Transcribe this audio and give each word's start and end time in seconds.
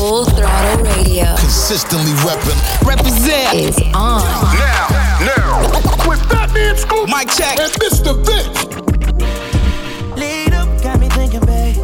Full 0.00 0.24
Throttle 0.24 0.82
Radio. 0.82 1.26
Consistently 1.36 2.12
repping. 2.24 2.56
Represent 2.88 3.52
is 3.52 3.78
on. 3.92 4.24
Now, 4.56 4.88
now, 5.20 6.08
with 6.08 6.18
Fat 6.30 6.50
Man 6.54 6.74
Scoop, 6.74 7.06
Mic 7.06 7.28
check. 7.28 7.60
and 7.60 7.70
Mr. 7.84 8.16
Vince. 8.24 8.64
Lead 10.16 10.54
up, 10.54 10.68
got 10.82 10.98
me 11.00 11.10
thinking, 11.10 11.44
babe. 11.44 11.76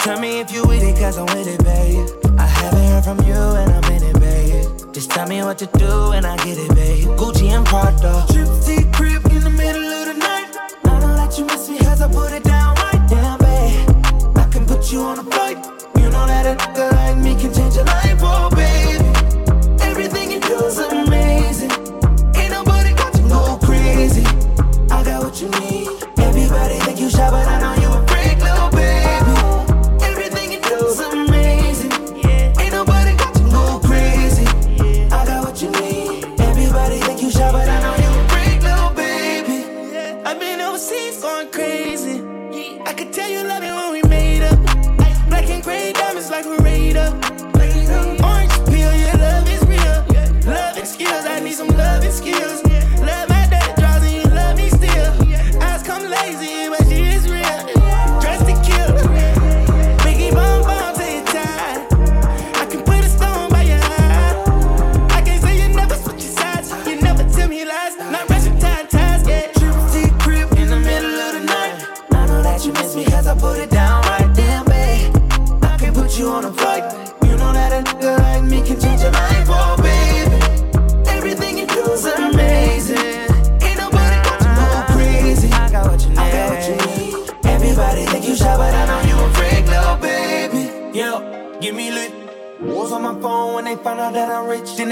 Tell 0.00 0.18
me 0.18 0.40
if 0.40 0.50
you 0.50 0.64
with 0.66 0.82
it, 0.82 0.96
cause 0.98 1.16
I'm 1.16 1.26
with 1.26 1.46
it, 1.46 1.62
babe. 1.62 2.04
I 2.36 2.46
haven't 2.46 2.82
heard 2.82 3.04
from 3.04 3.20
you 3.24 3.34
and 3.34 3.70
I'm 3.70 3.92
in 3.92 4.02
it, 4.02 4.18
babe. 4.18 4.92
Just 4.92 5.12
tell 5.12 5.28
me 5.28 5.44
what 5.44 5.58
to 5.58 5.66
do 5.66 6.10
and 6.10 6.26
I 6.26 6.36
get 6.38 6.58
it, 6.58 6.74
babe. 6.74 7.06
Gucci 7.16 7.46
and 7.50 7.64
Prada. 7.64 8.26
Trip 8.32 8.92
crib 8.92 9.24
in 9.30 9.44
the 9.44 9.50
middle 9.50 9.84
of 9.84 10.06
the 10.08 10.14
night. 10.14 10.50
I 10.84 10.98
know 10.98 11.14
that 11.14 11.38
you 11.38 11.44
miss 11.44 11.68
me 11.70 11.78
cause 11.78 12.02
I 12.02 12.08
put 12.10 12.32
it 12.32 12.42
down 12.42 12.74
right 12.74 13.08
down, 13.08 13.38
babe. 13.38 14.36
I 14.36 14.48
can 14.50 14.66
put 14.66 14.90
you 14.90 15.02
on 15.02 15.20
a 15.20 15.41
a 16.46 16.54
nigga 16.54 16.92
like 16.92 17.16
me 17.18 17.34
can 17.34 17.52
change 17.52 17.76
your 17.76 17.84
life, 17.84 18.18
oh, 18.22 18.51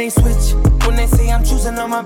they 0.01 0.09
switch. 0.09 0.55
When 0.87 0.97
they 0.97 1.07
say 1.07 1.31
I'm 1.31 1.45
choosing 1.45 1.79
on 1.79 1.91
my 1.91 2.03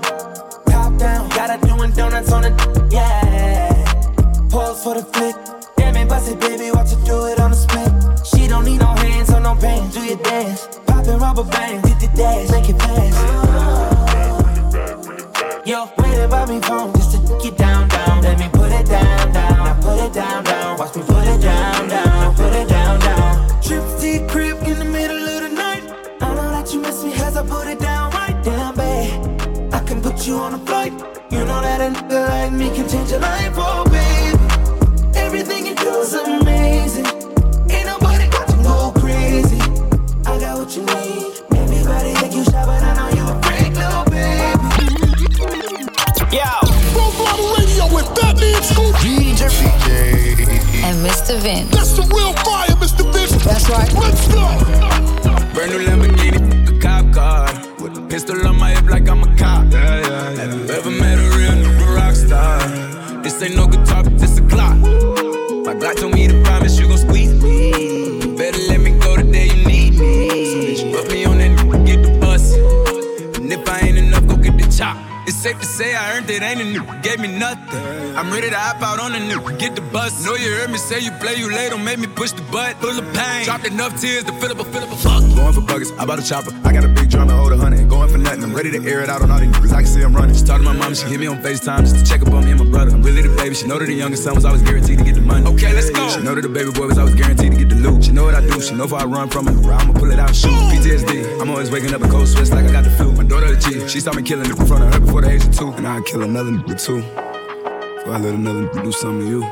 enough, 74.07 74.27
go 74.27 74.35
get 74.37 74.57
the 74.57 74.67
chop. 74.77 74.97
It's 75.27 75.35
safe 75.35 75.59
to 75.59 75.65
say 75.65 75.95
I 75.95 76.15
earned 76.15 76.29
it, 76.29 76.43
ain't 76.43 76.61
a 76.61 76.63
nigga 76.63 77.01
gave 77.01 77.19
me 77.19 77.27
nothing. 77.27 78.15
I'm 78.15 78.31
ready 78.31 78.49
to 78.49 78.55
hop 78.55 78.81
out 78.81 78.99
on 78.99 79.15
a 79.15 79.17
nigga, 79.17 79.57
get 79.57 79.75
the 79.75 79.81
bus. 79.81 80.23
Know 80.23 80.35
you 80.35 80.51
heard 80.51 80.69
me 80.69 80.77
say 80.77 80.99
you 80.99 81.11
play, 81.19 81.35
you 81.35 81.49
late, 81.51 81.71
don't 81.71 81.83
make 81.83 81.97
me 81.97 82.07
push 82.07 82.31
the 82.31 82.43
butt. 82.53 82.75
Full 82.77 82.97
of 82.97 83.13
pain, 83.13 83.45
dropped 83.45 83.65
enough 83.65 83.99
tears 83.99 84.23
to 84.25 84.33
fill 84.39 84.51
up 84.51 84.59
a 84.59 84.65
fill 84.65 84.83
up 84.83 84.91
a 84.91 84.95
fuck. 84.95 85.21
Going 85.35 85.53
for 85.53 85.61
buggers, 85.61 85.97
I 85.97 86.05
bought 86.05 86.19
a 86.19 86.23
chopper. 86.23 86.51
I 86.63 86.71
got 86.71 86.83
a 86.85 86.87
big 86.87 87.09
drum 87.09 87.29
and 87.29 87.37
hold 87.39 87.53
a 87.53 87.57
hundred. 87.57 87.74
Going 88.05 88.21
for 88.21 88.23
nothing. 88.23 88.43
I'm 88.43 88.53
ready 88.53 88.69
to 88.69 88.85
air 88.87 89.01
it 89.01 89.09
out 89.09 89.23
on 89.23 89.31
all 89.31 89.39
these 89.39 89.49
niggas. 89.49 89.73
I 89.73 89.81
can 89.81 89.87
see 89.87 90.03
I'm 90.03 90.15
running. 90.15 90.35
She 90.35 90.43
talked 90.43 90.63
to 90.63 90.69
my 90.71 90.77
mom, 90.77 90.93
she 90.93 91.07
hit 91.07 91.19
me 91.19 91.25
on 91.25 91.41
FaceTime 91.41 91.79
just 91.79 91.95
to 91.95 92.05
check 92.05 92.21
up 92.21 92.33
on 92.33 92.45
me 92.45 92.51
and 92.51 92.59
my 92.59 92.69
brother. 92.69 92.91
I'm 92.91 93.01
really 93.01 93.23
the 93.23 93.35
baby. 93.35 93.55
She 93.55 93.65
know 93.65 93.79
that 93.79 93.85
the 93.85 93.93
youngest 93.93 94.23
son 94.23 94.35
was 94.35 94.45
always 94.45 94.61
guaranteed 94.61 94.99
to 94.99 95.03
get 95.03 95.15
the 95.15 95.21
money. 95.21 95.47
Okay, 95.47 95.73
let's 95.73 95.89
go. 95.89 96.07
She 96.09 96.21
know 96.21 96.35
that 96.35 96.41
the 96.41 96.49
baby 96.49 96.71
boy 96.71 96.85
was 96.85 96.99
always 96.99 97.15
guaranteed 97.15 97.53
to 97.53 97.57
get 97.57 97.69
the 97.69 97.75
loot. 97.75 98.03
She 98.03 98.11
know 98.11 98.25
what 98.25 98.35
I 98.35 98.41
do. 98.41 98.61
She 98.61 98.75
know 98.75 98.83
if 98.83 98.93
I 98.93 99.05
run 99.05 99.29
from 99.29 99.47
it, 99.47 99.55
I'ma 99.65 99.93
pull 99.93 100.11
it 100.11 100.19
out 100.19 100.29
and 100.29 100.37
shoot. 100.37 100.51
PTSD. 100.69 101.41
I'm 101.41 101.49
always 101.49 101.71
waking 101.71 101.95
up 101.95 102.01
in 102.01 102.11
cold 102.11 102.27
sweats 102.27 102.51
like 102.51 102.65
I 102.65 102.71
got 102.71 102.83
the 102.83 102.91
flu. 102.91 103.11
My 103.13 103.23
daughter 103.23 103.55
the 103.55 103.59
G. 103.59 103.87
She 103.87 103.99
saw 103.99 104.13
me 104.13 104.21
killing 104.21 104.45
it 104.45 104.59
in 104.59 104.65
front 104.67 104.83
of 104.83 104.93
her 104.93 104.99
before 104.99 105.21
the 105.21 105.31
age 105.31 105.43
of 105.43 105.57
two. 105.57 105.71
And 105.71 105.87
I'd 105.87 106.05
kill 106.05 106.21
another 106.21 106.51
nigga 106.51 106.77
too. 106.77 107.01
Before 107.01 108.13
I 108.13 108.19
let 108.19 108.35
another 108.35 108.67
nigga 108.67 108.83
do 108.83 108.91
something 108.91 109.21
to 109.21 109.27
you. 109.27 109.43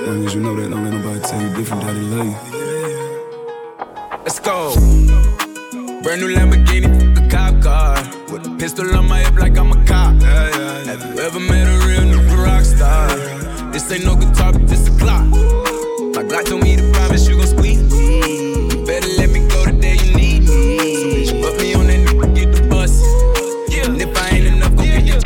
As 0.00 0.08
long 0.08 0.26
as 0.26 0.34
you 0.34 0.40
know 0.40 0.56
that, 0.56 0.68
don't 0.68 0.82
let 0.82 0.94
nobody 0.94 1.20
tell 1.20 1.40
you 1.40 1.54
different 1.54 1.84
they 1.84 1.92
love 1.92 2.26
you. 2.26 2.34
Let's 4.24 4.40
go. 4.40 5.07
Brand 6.08 6.22
new 6.22 6.34
Lamborghini, 6.34 6.88
a 7.18 7.28
cop 7.28 7.62
car. 7.62 7.96
With 8.32 8.46
a 8.46 8.56
pistol 8.58 8.96
on 8.96 9.06
my 9.08 9.18
hip 9.18 9.34
like 9.38 9.58
I'm 9.58 9.72
a 9.72 9.84
cop. 9.84 10.14
Have 10.22 11.04
you 11.04 11.20
ever 11.20 11.38
met 11.38 11.68
a 11.68 11.86
real 11.86 12.00
nigga 12.00 12.46
rock 12.46 12.64
star? 12.64 13.08
This 13.72 13.92
ain't 13.92 14.06
no 14.06 14.16
guitar, 14.16 14.54
but 14.54 14.66
this 14.66 14.88
a 14.88 14.90
clock. 14.98 15.26
My 15.26 16.24
Glock 16.24 16.46
told 16.46 16.62
me 16.62 16.76
to 16.76 16.92
promise 16.92 17.28
you 17.28 17.36
gon' 17.36 17.46
squeeze 17.46 17.82
me. 17.92 18.86
Better 18.86 19.06
let 19.18 19.28
me 19.28 19.46
go 19.48 19.66
the 19.66 19.76
day 19.78 19.98
you 20.02 20.16
need 20.16 20.48
me. 20.48 21.26
So 21.26 21.34
bitch, 21.34 21.42
put 21.42 21.60
me 21.60 21.74
on 21.74 21.86
that 21.88 22.00
nigga, 22.08 22.34
get 22.34 22.54
the 22.56 22.66
bus. 22.70 23.02
And 23.76 24.00
if 24.00 24.16
I 24.16 24.30
ain't 24.30 24.46
enough, 24.46 24.74
go 24.76 24.84
get 24.84 25.04
your 25.04 25.20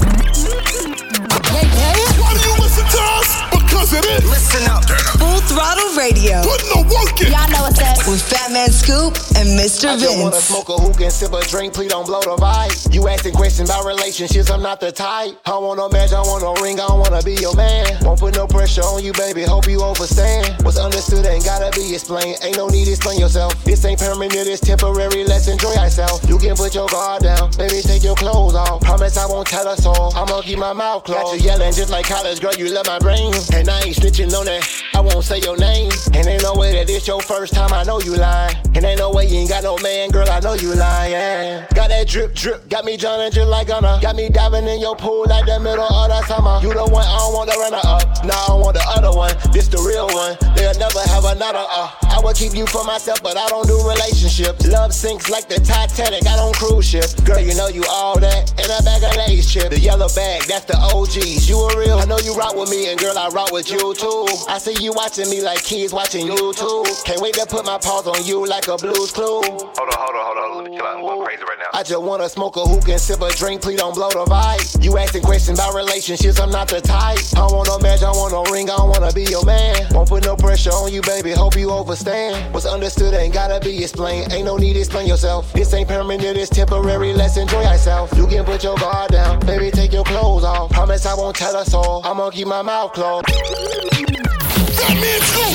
Why 2.19 2.35
do 2.35 2.41
you 2.43 2.55
listen 2.59 2.87
to 2.91 3.03
us? 3.23 3.31
Because 3.53 3.93
it 3.93 4.05
is. 4.05 4.25
Listen 4.29 4.69
up. 4.69 4.83
Full 4.83 5.12
Throttle 5.53 5.93
Radio. 6.01 6.41
Putting 6.41 6.73
the 6.73 6.81
work 6.89 7.21
in. 7.21 7.29
Y'all 7.29 7.45
know 7.53 7.69
what's 7.69 7.77
up. 7.77 8.09
With 8.09 8.25
Fat 8.25 8.51
Man 8.57 8.73
Scoop 8.73 9.13
and 9.37 9.53
Mr. 9.53 9.93
I 9.93 10.01
just 10.01 10.17
wanna 10.17 10.33
Vince. 10.33 10.49
smoke 10.49 10.69
a 10.73 10.81
hookah 10.81 11.05
and 11.05 11.13
sip 11.13 11.33
a 11.33 11.45
drink, 11.45 11.75
please 11.75 11.93
don't 11.93 12.07
blow 12.07 12.25
the 12.25 12.41
vibe. 12.41 12.73
You 12.89 13.07
asking 13.07 13.35
questions 13.35 13.69
about 13.69 13.85
relationships, 13.85 14.49
I'm 14.51 14.63
not 14.63 14.81
the 14.81 14.91
type. 14.91 15.37
I 15.45 15.53
want 15.61 15.77
no 15.77 15.91
match, 15.93 16.13
I 16.13 16.25
want 16.25 16.41
no 16.43 16.57
ring, 16.65 16.81
I 16.81 16.89
don't 16.89 17.01
wanna 17.01 17.21
be 17.23 17.35
your 17.37 17.55
man. 17.55 17.85
Won't 18.01 18.19
put 18.21 18.35
no 18.35 18.47
pressure 18.47 18.81
on 18.81 19.05
you, 19.05 19.13
baby, 19.13 19.43
hope 19.45 19.69
you 19.69 19.85
understand. 19.85 20.57
What's 20.65 20.79
understood 20.79 21.27
ain't 21.27 21.45
gotta 21.45 21.69
be 21.79 21.93
explained, 21.93 22.41
ain't 22.43 22.57
no 22.57 22.69
need 22.69 22.87
to 22.87 22.97
explain 22.97 23.21
yourself. 23.21 23.53
This 23.63 23.85
ain't 23.85 24.01
permanent, 24.01 24.49
it's 24.49 24.61
temporary, 24.65 25.25
let's 25.25 25.49
enjoy 25.49 25.75
ourselves. 25.77 26.27
You 26.29 26.39
can 26.39 26.57
put 26.57 26.75
your 26.75 26.89
guard 26.89 27.25
down, 27.25 27.53
baby, 27.61 27.83
take 27.85 28.03
your 28.03 28.17
clothes 28.17 28.55
off. 28.55 28.81
Promise 28.81 29.19
I 29.19 29.27
won't 29.27 29.49
tell 29.49 29.69
us 29.69 29.85
all, 29.85 30.17
I'ma 30.17 30.41
keep 30.41 30.59
my 30.59 30.73
mouth 30.73 31.05
closed. 31.05 31.23
Got 31.23 31.37
you 31.37 31.45
yelling 31.45 31.73
just 31.73 31.91
like 31.91 32.07
college, 32.09 32.41
girl, 32.41 32.55
you 32.55 32.73
love 32.73 32.87
my 32.87 32.99
brain. 32.99 33.33
And 33.53 33.69
I 33.69 33.85
ain't 33.85 33.97
snitching 33.97 34.33
on 34.33 34.47
that, 34.47 34.65
I 34.95 35.01
won't 35.01 35.25
say 35.25 35.42
your 35.43 35.57
name. 35.57 35.91
And 36.15 36.27
ain't 36.27 36.43
no 36.43 36.55
way 36.55 36.73
that 36.73 36.89
it's 36.89 37.07
your 37.07 37.21
first 37.21 37.55
time, 37.55 37.73
I 37.73 37.83
know 37.85 38.01
you 38.01 38.17
lying. 38.17 38.57
And 38.75 38.85
ain't 38.85 38.99
no 38.99 39.11
way 39.11 39.27
you 39.27 39.39
ain't 39.39 39.51
got 39.51 39.65
no 39.65 39.77
man, 39.79 40.11
girl, 40.11 40.29
I 40.29 40.41
know 40.41 40.55
you 40.55 40.75
lying. 40.75 41.65
Got 41.75 41.89
that 41.89 42.09
drip, 42.09 42.35
drip, 42.35 42.69
got 42.69 42.85
me 42.85 42.97
drowning 42.97 43.33
just 43.33 43.49
like 43.49 43.67
Gunna. 43.67 43.99
Got 44.01 44.17
me 44.17 44.29
diving 44.29 44.67
in 44.67 44.81
your 44.81 44.97
pool 44.97 45.27
like 45.29 45.47
the 45.47 45.59
middle 45.61 45.85
of 45.85 46.09
the 46.09 46.23
summer. 46.27 46.61
You 46.63 46.73
the 46.73 46.85
one, 46.85 47.05
I 47.05 47.17
don't 47.19 47.35
want 47.35 47.51
the 47.51 47.57
runner 47.59 47.83
up. 47.85 48.25
Nah, 48.25 48.35
I 48.35 48.47
don't 48.49 48.61
want 48.61 48.77
the 48.77 48.85
other 48.87 49.17
one. 49.17 49.35
This 49.53 49.69
the 49.69 49.79
real 49.79 50.07
one. 50.07 50.37
They'll 50.55 50.79
never 50.79 51.01
have 51.11 51.25
another 51.25 51.65
uh. 51.65 51.91
I 52.13 52.21
would 52.23 52.37
keep 52.37 52.55
you 52.55 52.67
for 52.67 52.85
myself, 52.85 53.23
but 53.23 53.37
I 53.37 53.49
don't 53.49 53.67
do 53.67 53.77
relationships. 53.89 54.67
Love 54.67 54.93
sinks 54.93 55.31
like 55.31 55.49
the 55.49 55.57
Titanic, 55.57 56.27
I 56.27 56.37
don't 56.37 56.55
cruise 56.55 56.87
ships. 56.87 57.15
Girl, 57.21 57.41
you 57.41 57.55
know 57.55 57.69
you 57.69 57.85
all 57.89 58.21
that. 58.21 58.53
In 58.61 58.69
a 58.69 58.83
bag 58.85 59.03
of 59.03 59.17
lace 59.17 59.51
chips. 59.51 59.71
The 59.71 59.81
yellow 59.81 60.09
bag, 60.15 60.43
that's 60.45 60.67
the 60.67 60.77
OGs. 60.77 61.49
You 61.49 61.57
a 61.57 61.79
real. 61.79 61.99
I 61.99 62.05
know 62.05 62.19
you 62.19 62.35
rock 62.35 62.55
with 62.55 62.71
me, 62.71 62.91
and 62.91 63.01
girl, 63.01 63.17
I 63.17 63.29
rock 63.29 63.51
with 63.51 63.71
you 63.71 63.95
too. 63.95 64.27
I 64.49 64.59
see 64.59 64.77
you 64.83 64.93
watching 64.93 65.31
me 65.31 65.32
like 65.41 65.63
kids 65.63 65.93
watching 65.93 66.27
you 66.27 66.53
too. 66.53 66.85
Can't 67.05 67.21
wait 67.21 67.35
to 67.35 67.47
put 67.47 67.65
my 67.65 67.79
paws 67.79 68.07
on 68.07 68.25
you 68.25 68.47
like 68.47 68.69
a 68.69 68.77
blues 68.77 69.13
clue. 69.13 69.41
Hold 69.41 69.45
on, 69.45 69.73
hold 69.79 70.17
on, 70.17 70.25
hold 70.27 70.39
on. 70.39 70.63
Let 70.63 70.71
me 70.71 70.77
chill 70.77 70.87
out. 70.87 70.97
I'm 70.97 71.03
going 71.03 71.25
crazy 71.25 71.43
right 71.43 71.59
now. 71.59 71.71
I 71.73 71.83
just 71.83 72.03
wanna 72.03 72.29
smoke 72.29 72.57
a 72.57 72.61
hookah 72.61 72.93
and 72.93 73.01
sip 73.01 73.21
a 73.23 73.31
drink, 73.35 73.63
please 73.63 73.79
don't 73.79 73.95
blow 73.95 74.11
the 74.11 74.25
vibe. 74.25 74.85
You 74.85 74.99
asking 74.99 75.23
questions 75.23 75.59
about 75.59 75.75
relationships, 75.75 76.39
I'm 76.39 76.51
not 76.51 76.69
the 76.69 76.81
type. 76.81 77.19
I 77.35 77.47
don't 77.47 77.55
want 77.55 77.69
no 77.69 77.79
match, 77.79 78.03
I 78.03 78.11
want 78.11 78.33
no 78.33 78.45
ring, 78.53 78.69
I 78.69 78.77
don't 78.77 78.91
wanna 78.91 79.13
be 79.13 79.25
your 79.25 79.45
man. 79.45 79.75
Won't 79.93 80.09
put 80.09 80.25
no 80.25 80.37
pressure 80.37 80.71
on 80.71 80.93
you, 80.93 81.01
baby, 81.03 81.31
hope 81.33 81.57
you 81.57 81.73
understand. 81.73 82.53
What's 82.53 82.67
understood 82.67 83.15
ain't 83.15 83.33
gotta 83.33 83.59
be 83.61 83.83
explained, 83.83 84.33
ain't 84.33 84.45
no 84.45 84.57
need 84.57 84.75
to 84.75 84.81
explain 84.81 85.07
yourself. 85.07 85.53
This 85.53 85.73
ain't 85.73 85.89
permanent, 85.89 86.37
it's 86.37 86.51
temporary, 86.51 87.15
let's 87.15 87.37
enjoy 87.37 87.65
ourselves. 87.65 88.13
You 88.19 88.27
can 88.27 88.45
put 88.45 88.63
your 88.63 88.77
guard 88.77 89.13
down, 89.13 89.41
baby, 89.41 89.71
take 89.71 89.93
your 89.93 90.05
clothes 90.05 90.45
off. 90.45 90.71
Promise 90.73 91.07
I 91.07 91.15
won't 91.15 91.37
tell 91.37 91.57
us 91.57 91.73
all, 91.73 92.03
I'm 92.05 92.19
gonna 92.19 92.33
keep 92.33 92.47
my 92.47 92.63
mouth 92.63 92.93
closed. 92.93 94.42
That 94.83 94.99
man 94.99 95.21
too. 95.31 95.47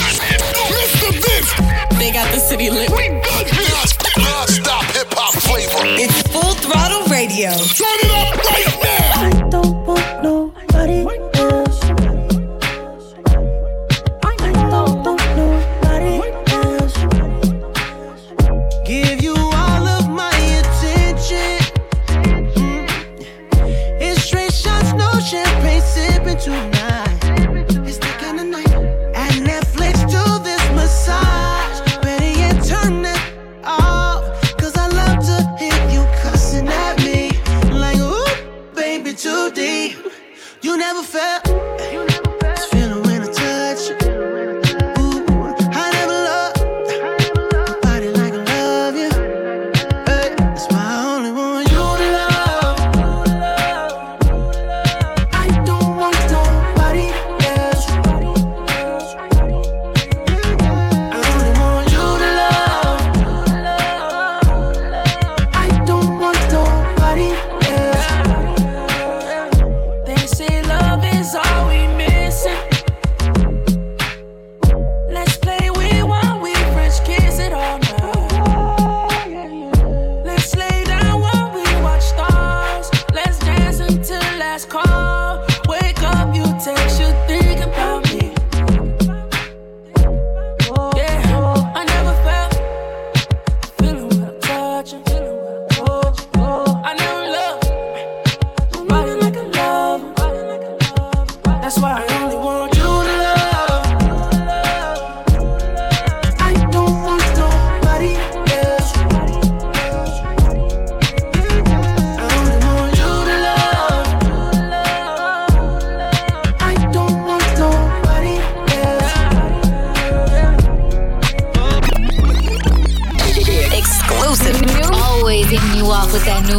Mr. 0.71 1.11
Vince. 1.11 1.51
They 1.99 2.11
got 2.13 2.31
the 2.33 2.39
city 2.39 2.69
lit. 2.69 2.89
We 2.91 3.09
good 3.09 3.47
here. 3.51 3.75
Non-stop 4.17 4.85
hip 4.95 5.11
hop 5.11 5.33
flavor. 5.33 5.83
It's 5.99 6.21
full 6.31 6.55
throttle 6.63 7.03
radio. 7.11 7.51
Turn 7.51 7.99
it 8.07 8.11
up 8.15 8.39
right 8.47 8.71
now. 8.87 9.27
I 9.27 9.31
don't 9.49 9.85
want 9.85 10.23
nobody 10.23 11.03
else. 11.35 11.83
I 14.23 14.33
don't 14.71 15.03
want 15.03 15.21
nobody 15.35 16.13
else. 16.53 16.95
Give 18.87 19.21
you 19.21 19.35
all 19.35 19.87
of 19.87 20.07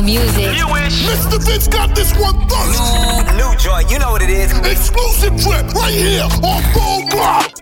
new 0.03 0.07
music. 0.07 0.45
Mr. 0.45 1.45
Vince 1.45 1.69
got 1.69 1.95
this 1.95 2.13
one 2.19 2.35
first. 2.49 2.81
Mmm, 2.81 3.37
new 3.37 3.57
joint, 3.59 3.91
you 3.91 3.99
know 3.99 4.13
what 4.13 4.23
it 4.23 4.31
is. 4.31 4.57
Exclusive 4.59 5.41
trip 5.41 5.67
right 5.75 5.95
here 5.95 6.23
on 6.25 6.63
Full 6.73 7.09
Block. 7.11 7.53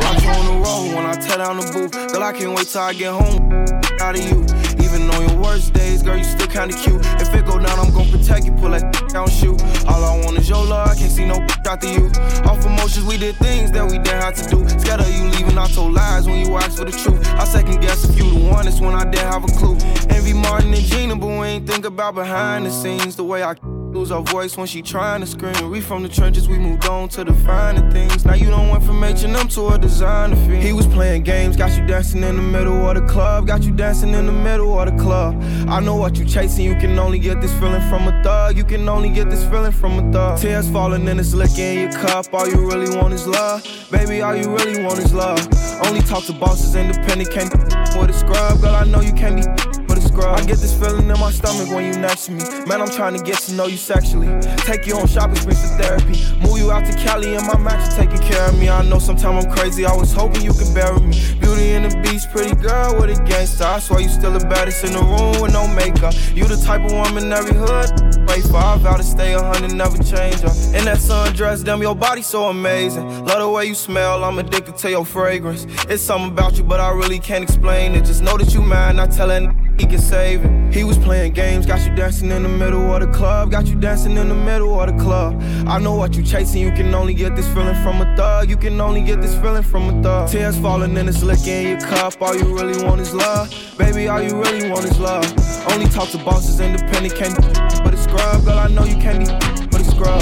I'm 0.00 0.26
on 0.26 0.44
the 0.46 0.56
road 0.64 0.94
when 0.94 1.06
I 1.06 1.14
tear 1.14 1.38
down 1.38 1.56
the 1.58 1.70
booth. 1.72 2.12
Girl, 2.12 2.22
I 2.22 2.32
can't 2.32 2.54
wait 2.54 2.66
till 2.66 2.80
I 2.80 2.92
get 2.92 3.12
home. 3.12 3.52
Out 4.00 4.18
of 4.18 4.24
you. 4.24 4.67
Even 4.88 5.10
on 5.10 5.28
your 5.28 5.38
worst 5.38 5.74
days, 5.74 6.02
girl, 6.02 6.16
you 6.16 6.24
still 6.24 6.46
kinda 6.46 6.74
cute. 6.74 7.04
If 7.20 7.34
it 7.34 7.44
go 7.44 7.58
down, 7.58 7.78
I'm 7.78 7.92
gon' 7.92 8.08
protect 8.10 8.46
you. 8.46 8.52
Pull 8.52 8.70
that 8.70 9.08
down, 9.12 9.28
shoot. 9.28 9.60
All 9.86 10.02
I 10.02 10.24
want 10.24 10.38
is 10.38 10.48
your 10.48 10.64
love. 10.64 10.88
I 10.88 10.94
can't 10.94 11.12
see 11.12 11.26
no 11.26 11.34
after 11.66 11.86
you. 11.86 12.06
Off 12.48 12.64
emotions, 12.64 13.04
we 13.04 13.18
did 13.18 13.36
things 13.36 13.70
that 13.72 13.84
we 13.84 13.98
didn't 13.98 14.22
have 14.22 14.34
to 14.34 14.48
do. 14.48 14.66
Scared 14.80 15.00
of 15.00 15.08
you 15.14 15.24
leaving, 15.28 15.58
I 15.58 15.66
told 15.68 15.92
lies 15.92 16.26
when 16.26 16.44
you 16.46 16.56
asked 16.56 16.78
for 16.78 16.86
the 16.86 16.92
truth. 16.92 17.20
I 17.34 17.44
second 17.44 17.80
guess 17.82 18.08
if 18.08 18.16
you 18.16 18.30
the 18.30 18.48
one, 18.48 18.66
it's 18.66 18.80
when 18.80 18.94
I 18.94 19.04
didn't 19.04 19.30
have 19.30 19.44
a 19.44 19.52
clue. 19.58 19.76
Envy 20.08 20.32
Martin 20.32 20.72
and 20.72 20.84
Gina, 20.84 21.16
but 21.16 21.26
we 21.26 21.46
ain't 21.46 21.66
think 21.68 21.84
about 21.84 22.14
behind 22.14 22.64
the 22.64 22.70
scenes. 22.70 23.14
The 23.16 23.24
way 23.24 23.42
I 23.42 23.54
lose 23.92 24.10
our 24.10 24.22
voice 24.22 24.56
when 24.56 24.66
she 24.66 24.82
trying 24.82 25.20
to 25.20 25.26
scream. 25.26 25.70
We 25.70 25.80
from 25.80 26.02
the 26.02 26.08
trenches, 26.08 26.48
we 26.48 26.58
moved 26.58 26.86
on 26.86 27.08
to 27.10 27.24
the 27.24 27.32
finer 27.32 27.90
things. 27.90 28.24
Now 28.24 28.34
you 28.34 28.50
don't 28.50 28.68
went 28.68 28.84
from 28.84 29.02
H&M 29.02 29.48
to 29.48 29.68
a 29.68 29.78
designer 29.78 30.36
fiend. 30.36 30.62
He 30.62 30.72
was 30.72 30.86
playing 30.86 31.22
games, 31.22 31.56
got 31.56 31.76
you 31.76 31.86
dancing 31.86 32.22
in 32.22 32.36
the 32.36 32.42
middle 32.42 32.88
of 32.88 32.96
the 32.96 33.06
club, 33.06 33.46
got 33.46 33.62
you 33.62 33.72
dancing 33.72 34.14
in 34.14 34.26
the 34.26 34.32
middle 34.32 34.78
of 34.78 34.90
the 34.90 35.02
club. 35.02 35.40
I 35.68 35.80
know 35.80 35.96
what 35.96 36.16
you 36.18 36.24
chasing, 36.24 36.64
you 36.64 36.76
can 36.76 36.98
only 36.98 37.18
get 37.18 37.40
this 37.40 37.52
feeling 37.58 37.82
from 37.88 38.08
a 38.08 38.22
thug. 38.22 38.56
You 38.56 38.64
can 38.64 38.88
only 38.88 39.10
get 39.10 39.30
this 39.30 39.44
feeling 39.44 39.72
from 39.72 39.98
a 39.98 40.12
thug. 40.12 40.38
Tears 40.38 40.68
falling 40.70 41.08
and 41.08 41.18
it's 41.18 41.34
licking 41.34 41.64
in 41.64 41.90
your 41.90 41.92
cup. 41.92 42.26
All 42.32 42.48
you 42.48 42.66
really 42.66 42.94
want 42.96 43.14
is 43.14 43.26
love, 43.26 43.62
baby. 43.90 44.22
All 44.22 44.36
you 44.36 44.54
really 44.54 44.82
want 44.82 44.98
is 44.98 45.14
love. 45.14 45.40
Only 45.84 46.00
talk 46.00 46.24
to 46.24 46.32
bosses, 46.32 46.74
independent, 46.74 47.30
can't 47.30 47.52
with 47.98 48.10
a 48.10 48.12
scrub. 48.12 48.60
Girl, 48.60 48.74
I 48.74 48.84
know 48.84 49.00
you 49.00 49.12
can't 49.12 49.36
be 49.36 49.77
scrub. 49.96 50.38
I 50.38 50.44
get 50.44 50.58
this 50.58 50.78
feeling 50.78 51.08
in 51.08 51.18
my 51.18 51.30
stomach 51.30 51.68
when 51.74 51.84
you 51.84 52.00
next 52.00 52.26
to 52.26 52.32
me. 52.32 52.44
Man, 52.66 52.80
I'm 52.82 52.90
trying 52.90 53.16
to 53.16 53.22
get 53.22 53.38
to 53.46 53.54
know 53.54 53.66
you 53.66 53.76
sexually. 53.76 54.28
Take 54.58 54.86
you 54.86 54.96
on 54.96 55.06
shopping 55.06 55.36
sprees 55.36 55.60
for 55.60 55.82
therapy. 55.82 56.16
Move 56.40 56.58
you 56.58 56.70
out 56.70 56.84
to 56.86 56.92
Cali 56.98 57.34
and 57.34 57.46
my 57.46 57.58
max 57.58 57.94
taking 57.94 58.18
care 58.18 58.48
of 58.48 58.58
me. 58.58 58.68
I 58.68 58.82
know 58.82 58.98
sometimes 58.98 59.44
I'm 59.44 59.52
crazy. 59.52 59.86
I 59.86 59.94
was 59.94 60.12
hoping 60.12 60.42
you 60.42 60.52
could 60.52 60.74
bury 60.74 61.00
me. 61.00 61.16
Beauty 61.40 61.72
and 61.72 61.90
the 61.90 62.00
beast, 62.02 62.30
pretty 62.30 62.54
girl 62.56 63.00
with 63.00 63.18
a 63.18 63.22
gangster. 63.24 63.64
I 63.64 63.78
swear 63.78 64.00
you 64.00 64.08
still 64.08 64.32
the 64.32 64.44
baddest 64.46 64.84
in 64.84 64.92
the 64.92 65.02
room 65.02 65.40
with 65.40 65.52
no 65.52 65.66
makeup. 65.68 66.14
You 66.34 66.44
the 66.44 66.56
type 66.56 66.84
of 66.84 66.92
woman 66.92 67.32
every 67.32 67.54
hood 67.54 68.26
pray 68.26 68.40
for. 68.40 68.56
I 68.56 68.76
vow 68.78 68.96
to 68.96 69.02
stay 69.02 69.34
a 69.34 69.42
hundred, 69.42 69.72
never 69.72 69.96
change 69.98 70.40
her. 70.40 70.52
In 70.76 70.84
that 70.84 70.98
sundress, 70.98 71.64
damn, 71.64 71.82
your 71.82 71.94
body 71.94 72.22
so 72.22 72.44
amazing. 72.48 73.24
Love 73.24 73.40
the 73.40 73.48
way 73.48 73.66
you 73.66 73.74
smell, 73.74 74.24
I'm 74.24 74.38
addicted 74.38 74.76
to 74.78 74.90
your 74.90 75.04
fragrance. 75.04 75.66
It's 75.88 76.02
something 76.02 76.30
about 76.30 76.56
you, 76.56 76.64
but 76.64 76.80
I 76.80 76.90
really 76.90 77.18
can't 77.18 77.42
explain 77.42 77.94
it. 77.94 78.04
Just 78.04 78.22
know 78.22 78.36
that 78.36 78.54
you 78.54 78.62
mine, 78.62 78.96
not 78.96 79.12
telling 79.12 79.67
he 79.78 79.86
can 79.86 80.00
save 80.00 80.44
it. 80.44 80.74
He 80.74 80.84
was 80.84 80.98
playing 80.98 81.32
games, 81.32 81.64
got 81.64 81.86
you 81.86 81.94
dancing 81.94 82.30
in 82.30 82.42
the 82.42 82.48
middle 82.48 82.92
of 82.92 83.00
the 83.00 83.06
club, 83.16 83.50
got 83.50 83.66
you 83.66 83.76
dancing 83.76 84.16
in 84.16 84.28
the 84.28 84.34
middle 84.34 84.78
of 84.78 84.86
the 84.90 85.02
club. 85.02 85.40
I 85.66 85.78
know 85.78 85.94
what 85.94 86.16
you 86.16 86.22
chasing, 86.22 86.60
you 86.60 86.72
can 86.72 86.94
only 86.94 87.14
get 87.14 87.36
this 87.36 87.46
feeling 87.54 87.80
from 87.82 88.00
a 88.02 88.16
thug. 88.16 88.50
You 88.50 88.56
can 88.56 88.80
only 88.80 89.02
get 89.02 89.22
this 89.22 89.34
feeling 89.36 89.62
from 89.62 89.88
a 89.88 90.02
thug. 90.02 90.30
Tears 90.30 90.58
falling 90.58 90.96
and 90.96 91.08
it's 91.08 91.22
licking 91.22 91.48
in 91.48 91.68
your 91.68 91.80
cup. 91.80 92.20
All 92.20 92.36
you 92.36 92.54
really 92.54 92.84
want 92.84 93.00
is 93.00 93.14
love, 93.14 93.50
baby. 93.78 94.08
All 94.08 94.20
you 94.20 94.34
really 94.40 94.68
want 94.68 94.84
is 94.84 94.98
love. 94.98 95.24
Only 95.70 95.86
talk 95.86 96.10
to 96.10 96.18
bosses, 96.18 96.60
independent, 96.60 97.14
can't 97.14 97.36
but 97.84 97.94
a 97.94 97.96
scrub. 97.96 98.44
Girl, 98.44 98.58
I 98.58 98.68
know 98.68 98.84
you 98.84 98.96
can't 98.96 99.20
be 99.20 99.26
but 99.70 99.80
a 99.80 99.84
scrub. 99.84 100.20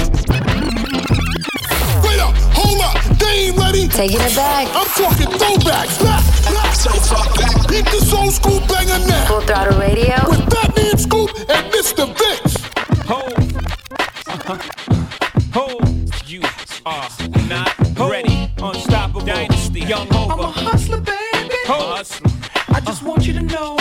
Wait 2.05 2.19
up, 2.19 2.35
hold 2.53 2.81
up, 2.81 3.01
they 3.17 3.47
ain't 3.47 3.57
ready. 3.57 3.87
Taking 3.87 4.21
it 4.21 4.35
back. 4.35 4.67
I'm 4.71 4.87
talking 4.87 5.27
throwbacks. 5.27 6.01
Back, 6.03 6.23
back. 7.37 7.67
Beat 7.69 7.85
this 7.85 8.13
old 8.13 8.33
school 8.33 8.59
banger 8.67 8.99
now. 9.07 9.25
Full 9.27 9.41
throttle 9.41 9.79
radio. 9.79 10.15
With 10.29 10.51
Fat 10.51 10.75
Man 10.75 10.97
Scoop 10.97 11.29
and 11.49 11.71
Mr. 11.73 12.07
Vince. 12.17 12.55
Ho. 13.05 13.21
Uh-huh. 14.27 14.57
Ho. 15.53 15.79
You 16.25 16.41
are 16.85 17.09
not 17.47 17.73
ready. 17.97 18.51
Dynasty, 19.25 19.81
Young 19.81 20.07
Hova. 20.07 20.33
I'm 20.33 20.39
a 20.39 20.51
hustler, 20.51 21.01
baby. 21.01 21.55
Ho. 21.65 21.95
hustler. 21.95 22.31
I 22.69 22.79
just 22.79 23.03
want 23.03 23.27
you 23.27 23.33
to 23.33 23.41
know. 23.41 23.76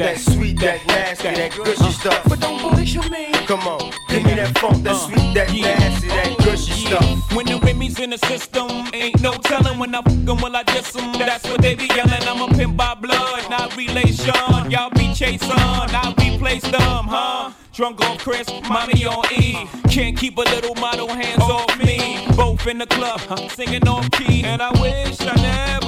That 0.00 0.18
sweet, 0.18 0.58
that 0.60 0.86
nasty, 0.86 1.28
that 1.28 1.54
gushy 1.54 1.92
stuff. 1.92 2.22
But 2.28 2.40
don't 2.40 2.60
bullshit 2.62 3.10
me. 3.10 3.32
Come 3.46 3.60
on, 3.60 3.92
give 4.08 4.24
me 4.24 4.34
that 4.34 4.56
funk, 4.58 4.82
that 4.84 4.96
sweet, 4.96 5.34
that 5.34 5.52
nasty, 5.52 6.08
that 6.08 6.36
oh, 6.38 6.44
gushy 6.44 6.72
stuff. 6.72 7.32
When 7.34 7.46
the 7.46 7.58
Remy's 7.58 7.98
in 8.00 8.10
the 8.10 8.18
system, 8.18 8.68
ain't 8.94 9.20
no 9.20 9.32
telling 9.32 9.78
when 9.78 9.94
I 9.94 10.02
fuck 10.02 10.12
'em, 10.12 10.42
will 10.42 10.56
I 10.56 10.62
diss 10.62 10.96
'em? 10.96 11.12
That's 11.12 11.44
what 11.48 11.60
they 11.60 11.74
be 11.74 11.86
yelling. 11.86 12.24
I'm 12.26 12.40
a 12.40 12.48
pimp 12.48 12.76
by 12.76 12.94
blood, 12.94 13.50
not 13.50 13.76
relation. 13.76 14.70
Y'all 14.70 14.90
be 14.90 15.12
chasing, 15.12 15.50
I 15.52 16.14
replace 16.18 16.62
them, 16.62 17.04
huh? 17.06 17.52
Drunk 17.72 18.00
on 18.08 18.18
Chris, 18.18 18.48
mommy 18.68 19.04
on 19.06 19.24
E. 19.32 19.66
Can't 19.88 20.16
keep 20.16 20.38
a 20.38 20.42
little 20.54 20.74
model 20.76 21.08
hands 21.08 21.42
off 21.42 21.78
me. 21.78 22.26
Both 22.36 22.66
in 22.66 22.78
the 22.78 22.86
club, 22.86 23.20
singing 23.50 23.86
off 23.86 24.10
key. 24.12 24.44
And 24.44 24.62
I 24.62 24.70
wish 24.80 25.20
I 25.20 25.34
never 25.36 25.79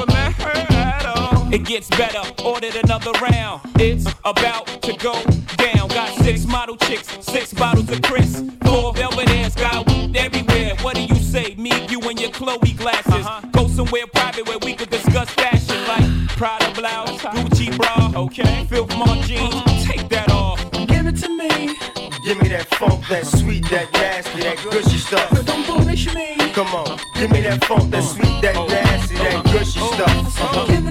It 1.53 1.67
gets 1.67 1.91
better, 1.91 2.23
ordered 2.43 2.77
another 2.77 3.13
round. 3.21 3.61
It's 3.77 4.07
about 4.25 4.67
to 4.85 4.97
go 4.97 5.13
down. 5.59 5.89
Got 5.89 6.09
six 6.25 6.47
model 6.47 6.79
chicks, 6.79 7.07
six 7.21 7.53
bottles 7.53 7.91
of 7.91 8.01
Chris. 8.01 8.43
Four 8.65 8.95
velvet 8.95 9.29
ass, 9.29 9.55
got 9.55 9.87
whooped 9.87 10.17
everywhere. 10.17 10.75
What 10.81 10.97
do 10.97 11.03
you 11.03 11.15
say? 11.17 11.55
Me, 11.59 11.71
you, 11.91 12.01
and 12.09 12.19
your 12.19 12.31
Chloe 12.31 12.73
glasses. 12.73 13.27
Uh-huh. 13.27 13.47
Go 13.53 13.69
somewhere 13.69 14.07
private 14.15 14.49
where 14.49 14.61
we 14.61 14.73
could 14.75 14.89
discuss 14.89 15.29
fashion 15.29 15.77
like 15.87 16.29
Prada 16.39 16.73
blouse, 16.75 17.23
uh-huh. 17.23 17.37
Gucci 17.37 17.77
bra, 17.77 18.23
okay? 18.23 18.65
Filth 18.71 18.97
Mart 18.97 19.21
jeans, 19.27 19.85
take 19.85 20.09
that 20.09 20.31
off. 20.31 20.59
Give 20.87 21.07
it 21.07 21.17
to 21.17 21.29
me. 21.29 21.77
Give 22.25 22.41
me 22.41 22.49
that 22.49 22.67
funk, 22.77 23.07
that 23.09 23.27
sweet, 23.27 23.69
that 23.69 23.93
nasty, 23.93 24.41
that 24.41 24.57
gushy 24.71 24.97
stuff. 24.97 25.29
But 25.31 25.45
don't 25.45 25.67
bullshit 25.67 26.15
me. 26.15 26.37
Come 26.55 26.69
on, 26.69 26.99
give 27.15 27.31
me 27.31 27.43
that 27.43 27.63
funk, 27.67 27.91
that 27.91 28.05
sweet, 28.05 28.41
that 28.41 28.57
oh. 28.57 28.67
nasty, 28.69 29.17
that 29.17 29.45
gushy 29.45 29.81
oh. 29.83 29.93
stuff. 29.93 30.69
Give 30.69 30.83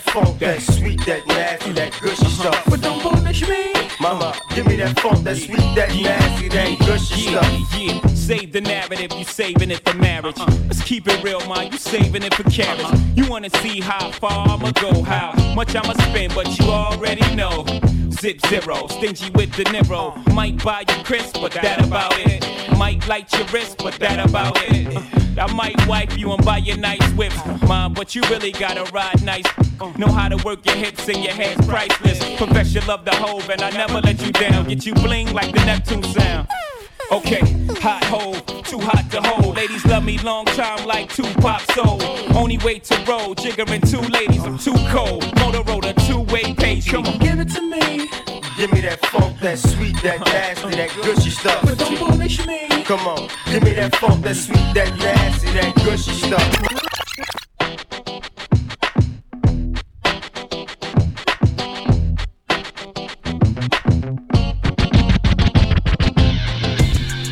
funk, 0.00 0.38
that 0.38 0.60
sweet, 0.62 1.04
that 1.06 1.26
nasty, 1.26 1.72
that 1.72 1.92
gushy 2.00 2.26
uh-huh. 2.26 2.50
stuff. 2.50 2.64
But 2.70 2.80
don't 2.82 3.02
bullshit 3.02 3.48
me. 3.48 3.72
Mama, 4.00 4.34
give 4.54 4.66
me 4.66 4.76
that 4.76 4.98
funk, 5.00 5.24
that 5.24 5.36
sweet, 5.36 5.58
that 5.74 5.90
nasty, 5.94 6.48
that 6.48 6.78
gushy 6.80 7.22
Yeah, 7.22 7.40
stuff. 7.40 7.78
yeah. 7.78 8.06
Save 8.14 8.52
the 8.52 8.60
narrative, 8.60 9.12
you 9.16 9.24
saving 9.24 9.70
it 9.70 9.88
for 9.88 9.96
marriage. 9.96 10.38
Uh-huh. 10.38 10.56
Let's 10.66 10.82
keep 10.82 11.08
it 11.08 11.22
real, 11.24 11.40
man. 11.48 11.72
You 11.72 11.78
saving 11.78 12.22
it 12.22 12.34
for 12.34 12.44
carriage. 12.44 12.80
Uh-huh. 12.84 12.96
You 13.14 13.28
wanna 13.28 13.50
see 13.62 13.80
how 13.80 14.10
far 14.12 14.48
I'ma 14.48 14.70
go, 14.72 15.02
how 15.02 15.32
much 15.54 15.74
I'ma 15.74 15.94
spend, 15.94 16.34
but 16.34 16.58
you 16.58 16.66
already 16.66 17.34
know. 17.34 17.64
Zip 18.20 18.44
zero, 18.46 18.88
stingy 18.88 19.30
with 19.30 19.52
the 19.52 19.62
Nero. 19.70 20.12
Might 20.34 20.62
buy 20.64 20.80
you 20.88 21.04
crisp, 21.04 21.40
but 21.40 21.52
that 21.52 21.86
about 21.86 22.14
it. 22.18 22.44
Might 22.76 23.06
light 23.06 23.32
your 23.32 23.46
wrist, 23.46 23.78
but 23.78 23.94
that 24.00 24.28
about 24.28 24.58
it. 24.60 25.38
I 25.38 25.52
might 25.52 25.76
wipe 25.86 26.18
you 26.18 26.32
and 26.32 26.44
buy 26.44 26.58
you 26.58 26.76
nice 26.76 27.12
whips, 27.12 27.36
mom, 27.62 27.94
but 27.94 28.16
you 28.16 28.22
really 28.22 28.50
gotta 28.50 28.90
ride 28.92 29.22
nice. 29.22 29.44
Know 29.96 30.08
how 30.08 30.28
to 30.28 30.36
work 30.44 30.66
your 30.66 30.74
hips 30.74 31.08
and 31.08 31.22
your 31.22 31.32
hands 31.32 31.64
priceless. 31.64 32.18
Profession 32.36 32.84
love 32.88 33.04
the 33.04 33.14
hove, 33.14 33.48
and 33.50 33.62
I 33.62 33.70
never 33.70 34.00
let 34.00 34.20
you 34.20 34.32
down. 34.32 34.66
Get 34.66 34.84
you 34.84 34.94
bling 34.94 35.32
like 35.32 35.54
the 35.54 35.64
Neptune 35.64 36.02
sound. 36.02 36.48
Okay, 37.12 37.40
hot 37.80 38.04
hole, 38.04 38.34
too 38.64 38.80
hot 38.80 39.10
to 39.12 39.22
hold. 39.22 39.56
Ladies 39.56 39.86
love 39.86 40.04
me 40.04 40.18
long 40.18 40.44
time 40.44 40.84
like 40.86 41.08
Tupac 41.14 41.60
soul. 41.72 42.02
Only 42.36 42.58
way 42.58 42.80
to 42.80 42.94
roll, 43.08 43.34
jiggering 43.34 43.88
two 43.88 44.00
ladies, 44.10 44.42
I'm 44.42 44.58
too 44.58 44.74
cold. 44.88 45.22
Motorola, 45.36 45.94
two-way. 46.76 46.80
Come 46.80 47.06
on, 47.06 47.18
Give 47.18 47.40
it 47.40 47.48
to 47.50 47.62
me. 47.62 48.08
Give 48.56 48.72
me 48.72 48.80
that 48.80 48.98
funk, 49.06 49.38
that 49.40 49.58
sweet, 49.58 49.96
that 50.02 50.20
nasty, 50.20 50.70
that 50.70 50.90
gushy 51.02 51.30
stuff. 51.30 51.62
But 51.62 51.78
don't 51.78 51.98
bullshit 51.98 52.46
me. 52.46 52.82
Come 52.84 53.06
on, 53.06 53.28
give 53.50 53.62
me 53.62 53.72
that 53.74 53.94
funk, 53.96 54.24
that 54.24 54.34
sweet, 54.34 54.74
that 54.74 54.96
nasty, 54.98 55.50
that 55.52 55.74
gushy 55.76 56.12
stuff. 56.12 56.42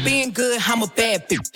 Being 0.05 0.31
good, 0.31 0.61
I'm 0.65 0.83
a 0.83 0.87
bad 0.87 1.29
bitch. 1.29 1.56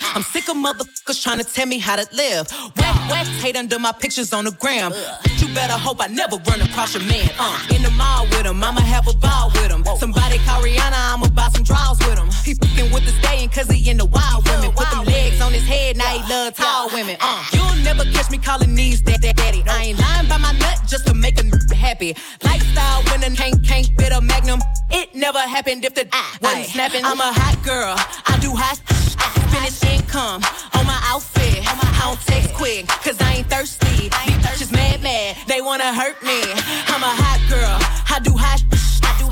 Of 0.51 0.57
motherfuckers 0.57 1.23
trying 1.23 1.37
to 1.37 1.45
tell 1.45 1.65
me 1.65 1.79
how 1.79 1.95
to 1.95 2.05
live. 2.13 2.51
Whack, 2.75 3.09
whack, 3.09 3.25
hate 3.39 3.55
under 3.55 3.79
my 3.79 3.93
pictures 3.93 4.33
on 4.33 4.43
the 4.43 4.51
gram. 4.51 4.91
You 5.39 5.47
better 5.55 5.79
hope 5.79 6.03
I 6.03 6.07
never 6.07 6.35
run 6.45 6.59
across 6.59 6.93
your 6.93 7.03
man. 7.03 7.29
Uh, 7.39 7.73
in 7.73 7.81
the 7.81 7.89
mall 7.91 8.25
with 8.25 8.45
him, 8.45 8.61
I'ma 8.61 8.81
have 8.81 9.07
a 9.07 9.13
ball 9.13 9.49
with 9.55 9.71
him. 9.71 9.85
Somebody 9.97 10.39
call 10.39 10.61
Rihanna, 10.61 11.13
I'ma 11.13 11.29
buy 11.29 11.47
some 11.55 11.63
draws 11.63 11.99
with 11.99 12.19
him. 12.19 12.27
He 12.43 12.53
fucking 12.55 12.91
with 12.91 13.05
the 13.05 13.13
staying 13.23 13.47
cause 13.47 13.69
he 13.71 13.89
in 13.89 13.95
the 13.95 14.05
wild 14.05 14.45
women. 14.45 14.73
Put 14.73 14.91
them 14.91 15.05
legs 15.05 15.39
on 15.39 15.53
his 15.53 15.65
head, 15.65 15.95
now 15.95 16.11
he 16.17 16.19
love 16.29 16.53
tall 16.53 16.89
women. 16.91 17.15
Uh, 17.21 17.45
you'll 17.53 17.83
never 17.85 18.03
catch 18.11 18.29
me 18.29 18.37
calling 18.37 18.75
these 18.75 19.01
that, 19.03 19.21
that 19.21 19.37
daddy. 19.37 19.63
I 19.69 19.95
ain't 19.95 19.99
lying 19.99 20.27
by 20.27 20.37
my 20.37 20.51
nut 20.51 20.81
just 20.85 21.07
to 21.07 21.13
make 21.13 21.37
a 21.39 21.45
n- 21.45 21.51
happy. 21.73 22.13
Lifestyle 22.43 23.03
winning, 23.09 23.37
can't, 23.37 23.65
can't 23.65 23.87
fit 23.97 24.11
a 24.11 24.19
magnum. 24.19 24.59
It 24.89 25.15
never 25.15 25.39
happened 25.39 25.85
if 25.85 25.95
the 25.95 26.09
I 26.11 26.35
wasn't 26.41 26.65
snapping. 26.65 27.05
I'm 27.05 27.21
a 27.21 27.31
hot 27.31 27.63
girl, 27.63 27.95
I 28.27 28.37
do 28.41 28.51
hot 28.53 28.81
I 29.17 29.41
Finish 29.51 29.83
income 29.83 30.40
on 30.77 30.85
my 30.85 30.99
outfit. 31.05 31.63
I 31.65 32.01
don't 32.05 32.21
text 32.21 32.53
quick, 32.53 32.87
cause 32.87 33.19
I 33.21 33.41
ain't 33.41 33.49
thirsty. 33.49 34.09
These 34.09 34.39
bitches 34.45 34.71
mad, 34.71 35.01
mad, 35.01 35.37
they 35.47 35.61
wanna 35.61 35.93
hurt 35.93 36.21
me. 36.23 36.41
I'm 36.87 37.03
a 37.03 37.13
hot 37.23 37.41
girl, 37.49 37.77
I 38.09 38.19
do 38.23 38.35
hot 38.35 38.61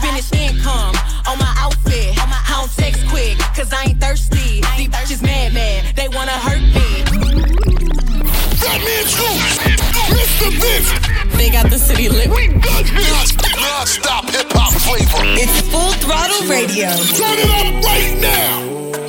Finish 0.01 0.31
income 0.31 0.95
on 1.27 1.37
my 1.37 1.53
outfit. 1.57 2.17
I 2.17 2.61
don't 2.61 2.71
text 2.71 3.05
quick, 3.09 3.37
cause 3.53 3.71
I 3.73 3.89
ain't 3.89 4.01
thirsty. 4.01 4.61
These 4.77 4.89
bitches 4.89 5.21
mad, 5.21 5.53
mad, 5.53 5.95
they 5.95 6.07
wanna 6.07 6.31
hurt 6.31 6.61
me. 6.61 7.03
That 8.63 8.79
means 8.79 9.13
who? 9.19 9.29
Mr. 10.15 10.49
Vince. 10.55 11.37
They 11.37 11.49
got 11.49 11.69
the 11.69 11.77
city 11.77 12.07
lit. 12.07 12.29
We 12.29 12.47
got 12.47 12.85
this 12.85 13.35
non-stop 13.35 14.29
hip 14.29 14.47
hop 14.51 14.73
flavor. 14.81 15.23
It's 15.35 15.61
Full 15.69 15.91
Throttle 15.99 16.47
Radio. 16.47 16.89
Turn 17.19 17.37
it 17.37 17.51
up 17.51 17.83
right 17.83 18.17
now. 18.21 19.08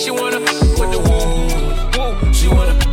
She 0.00 0.10
wanna 0.10 0.40
the 0.40 0.98
woo, 0.98 2.24
woo. 2.24 2.32
She 2.32 2.48
wanna 2.48 2.89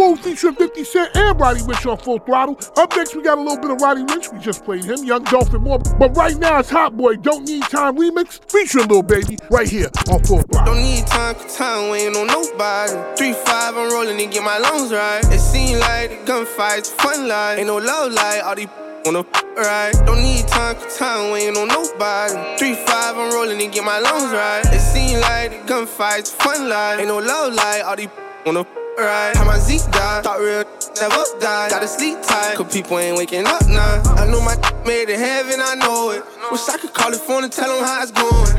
Woo 0.00 0.16
featuring 0.16 0.54
50 0.54 0.82
Cent 0.84 1.14
and 1.14 1.38
Roddy 1.38 1.60
Ricch 1.60 1.84
on 1.84 1.98
full 1.98 2.18
throttle. 2.20 2.58
Up 2.78 2.90
next, 2.96 3.14
we 3.14 3.22
got 3.22 3.36
a 3.36 3.40
little 3.42 3.58
bit 3.58 3.70
of 3.70 3.82
Roddy 3.82 4.02
Ricch. 4.04 4.32
We 4.32 4.38
just 4.38 4.64
played 4.64 4.82
him, 4.82 5.04
Young 5.04 5.24
Dolphin 5.24 5.60
Moore. 5.60 5.78
But 5.98 6.16
right 6.16 6.34
now, 6.38 6.58
it's 6.58 6.70
Hot 6.70 6.96
Boy, 6.96 7.16
Don't 7.16 7.46
Need 7.46 7.64
Time 7.64 7.98
remix, 7.98 8.40
featuring 8.50 8.88
Lil 8.88 9.02
Baby, 9.02 9.36
right 9.50 9.68
here 9.68 9.90
on 10.10 10.24
full 10.24 10.40
throttle. 10.40 10.72
Don't 10.72 10.82
need 10.82 11.06
time, 11.06 11.34
cause 11.34 11.54
time 11.54 11.90
waiting 11.90 12.16
on 12.16 12.28
nobody. 12.28 12.94
Three 13.18 13.34
five, 13.34 13.76
I'm 13.76 13.92
rolling 13.92 14.16
to 14.16 14.24
get 14.24 14.42
my 14.42 14.56
lungs 14.56 14.90
right. 14.90 15.20
It 15.24 15.38
seems 15.38 15.78
like 15.80 16.08
the 16.08 16.32
gunfights 16.32 16.86
fun 16.86 17.28
like 17.28 17.58
ain't 17.58 17.66
no 17.66 17.76
love 17.76 18.12
like 18.12 18.42
all 18.42 18.54
these 18.54 18.68
wanna 19.04 19.22
right. 19.58 19.92
Don't 20.06 20.22
need 20.22 20.48
time, 20.48 20.76
cause 20.76 20.96
time 20.96 21.30
waiting 21.30 21.58
on 21.58 21.68
nobody. 21.68 22.56
Three 22.56 22.74
five, 22.74 23.18
I'm 23.18 23.34
rolling 23.34 23.58
to 23.58 23.66
get 23.66 23.84
my 23.84 23.98
lungs 23.98 24.32
right. 24.32 24.62
It 24.64 24.80
seems 24.80 25.20
like 25.20 25.50
the 25.50 25.74
gunfights 25.74 26.32
fun 26.32 26.70
like 26.70 27.00
ain't 27.00 27.08
no 27.08 27.18
love 27.18 27.52
like 27.52 27.84
all 27.84 27.96
these 27.96 28.08
wanna 28.46 28.64
right. 28.98 29.36
How 29.36 29.44
my 29.44 29.58
Zeke 29.58 29.84
died, 29.92 30.24
thought 30.24 30.40
real 30.40 30.64
never 31.00 31.24
die. 31.40 31.70
Gotta 31.70 31.88
sleep 31.88 32.20
tight, 32.22 32.56
cause 32.56 32.72
people 32.72 32.98
ain't 32.98 33.16
waking 33.16 33.46
up 33.46 33.66
now. 33.66 34.02
I 34.16 34.26
know 34.26 34.40
my 34.40 34.56
made 34.84 35.08
it 35.08 35.18
heaven, 35.18 35.60
I 35.60 35.74
know 35.74 36.10
it. 36.10 36.24
Wish 36.50 36.68
I 36.68 36.78
could 36.78 36.92
call 36.92 37.10
the 37.10 37.18
phone 37.18 37.44
and 37.44 37.52
tell 37.52 37.70
him 37.70 37.84
how 37.84 38.02
it's 38.02 38.12
going. 38.12 38.56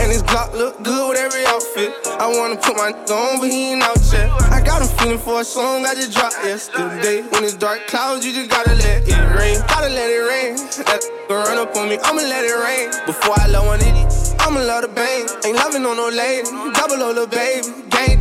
And 0.00 0.10
his 0.10 0.22
Glock 0.22 0.52
look 0.54 0.82
good 0.82 1.08
with 1.10 1.18
every 1.18 1.46
outfit. 1.46 1.92
I 2.06 2.26
wanna 2.26 2.56
put 2.56 2.76
my 2.76 2.92
on, 2.92 3.40
but 3.40 3.50
he 3.50 3.72
ain't 3.72 3.82
out 3.82 3.98
yet. 4.12 4.30
I 4.50 4.60
got 4.60 4.82
him 4.82 4.88
feeling 4.98 5.18
for 5.18 5.40
a 5.40 5.44
song 5.44 5.86
I 5.86 5.94
just 5.94 6.12
dropped 6.12 6.36
yesterday. 6.44 7.22
When 7.30 7.44
it's 7.44 7.54
dark 7.54 7.86
clouds, 7.86 8.26
you 8.26 8.32
just 8.32 8.50
gotta 8.50 8.74
let 8.74 9.06
it 9.06 9.18
rain. 9.38 9.58
Gotta 9.68 9.88
let 9.88 10.10
it 10.10 10.22
rain. 10.26 10.56
That 10.86 11.00
run 11.30 11.58
up 11.58 11.76
on 11.76 11.88
me, 11.88 11.98
I'ma 12.02 12.22
let 12.22 12.44
it 12.44 12.58
rain. 12.58 12.90
Before 13.06 13.34
I 13.38 13.46
one 13.64 13.80
of 13.80 13.86
these, 13.86 14.34
I'ma 14.40 14.60
love 14.60 14.82
the 14.82 14.88
bang. 14.88 15.26
Ain't 15.44 15.56
loving 15.56 15.86
on 15.86 15.96
no 15.96 16.08
lady, 16.08 16.48
double 16.74 17.02
O 17.02 17.08
little 17.08 17.26
baby, 17.26 17.68
gang. 17.90 18.18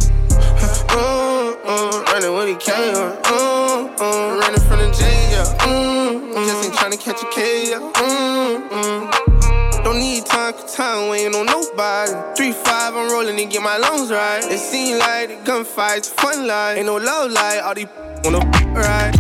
Mm, 0.94 1.33
mm, 1.64 2.06
running 2.06 2.34
when 2.34 2.48
he 2.48 2.56
came, 2.56 2.94
mm, 2.94 3.96
mm, 3.98 4.40
running 4.40 4.62
from 4.62 4.80
the 4.80 4.92
jail, 4.92 5.32
yeah. 5.32 5.66
Mm, 5.66 6.34
mm, 6.34 6.46
just 6.46 6.66
ain't 6.66 6.74
trying 6.76 6.92
to 6.92 6.98
catch 6.98 7.22
a 7.22 7.30
K, 7.30 7.70
yeah. 7.70 7.80
Mm, 7.80 8.70
mm. 8.70 9.84
Don't 9.84 10.00
need 10.00 10.26
time, 10.26 10.54
cause 10.54 10.76
time 10.76 11.10
waiting 11.10 11.36
on 11.36 11.46
nobody. 11.46 12.14
Three 12.38 12.54
five, 12.54 12.96
I'm 12.96 13.12
rolling 13.12 13.36
to 13.38 13.46
get 13.46 13.62
my 13.62 13.78
lungs 13.78 14.12
right. 14.12 14.44
It 14.44 14.60
seem 14.60 14.98
like 14.98 15.28
the 15.30 15.36
gunfights 15.52 16.08
fun 16.08 16.48
like 16.48 16.78
ain't 16.78 16.86
no 16.86 16.96
love 16.96 17.32
like 17.32 17.62
all 17.64 17.76
these 17.76 17.88
wanna 18.24 18.40
ride. 18.72 19.14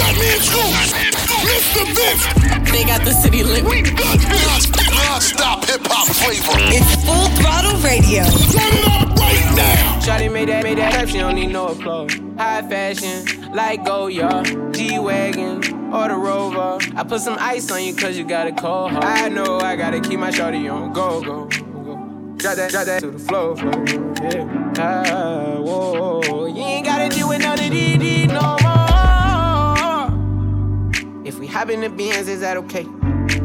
That 0.00 0.14
means 0.16 0.48
who? 0.48 0.64
Mr. 1.44 1.84
Vince. 1.96 2.72
They 2.72 2.84
got 2.84 3.04
the 3.04 3.12
city 3.12 3.42
lit. 3.42 3.64
We 3.64 3.82
got 3.82 4.20
non-stop 5.10 5.64
hip-hop 5.64 6.06
flavor. 6.06 6.56
It's 6.70 6.94
full 7.04 7.26
throttle 7.38 7.76
radio. 7.80 8.22
Turn 8.22 8.72
it 8.78 8.86
up 8.86 9.08
right 9.18 9.44
now. 9.56 9.98
Shawty 9.98 10.30
made 10.32 10.48
that, 10.48 10.62
made 10.62 10.78
that 10.78 10.94
rap, 10.94 11.08
she 11.08 11.18
don't 11.18 11.34
need 11.34 11.48
no 11.48 11.66
applause. 11.68 12.14
High 12.38 12.62
fashion, 12.68 13.52
like 13.52 13.84
Goya, 13.84 14.44
G-Wagon, 14.70 15.92
or 15.92 16.06
the 16.06 16.14
Rover. 16.14 16.78
I 16.94 17.02
put 17.02 17.22
some 17.22 17.36
ice 17.40 17.68
on 17.72 17.82
you 17.82 17.92
cause 17.92 18.16
you 18.16 18.24
got 18.24 18.46
a 18.46 18.52
cold 18.52 18.92
heart. 18.92 19.04
I 19.04 19.28
know 19.28 19.58
I 19.58 19.74
gotta 19.74 20.00
keep 20.00 20.20
my 20.20 20.30
shawty 20.30 20.72
on 20.72 20.92
go, 20.92 21.20
go, 21.20 21.46
go. 21.46 21.56
Drop 22.36 22.54
that, 22.54 22.70
drop 22.70 22.86
that 22.86 23.00
to 23.00 23.10
the 23.10 23.18
floor, 23.18 23.56
floor, 23.56 23.84
yeah. 24.22 24.74
Ah, 24.78 25.56
whoa, 25.58 26.46
you 26.46 26.62
ain't 26.62 26.86
gotta 26.86 27.08
deal 27.08 27.28
with 27.28 27.42
none 27.42 27.58
of 27.58 27.70
these, 27.70 27.98
these 27.98 28.28
no 28.28 28.56
more. 28.62 28.86
If 31.26 31.40
we 31.40 31.48
hop 31.48 31.68
in 31.68 31.80
the 31.80 31.90
Benz, 31.90 32.28
is 32.28 32.40
that 32.42 32.56
okay? 32.58 32.86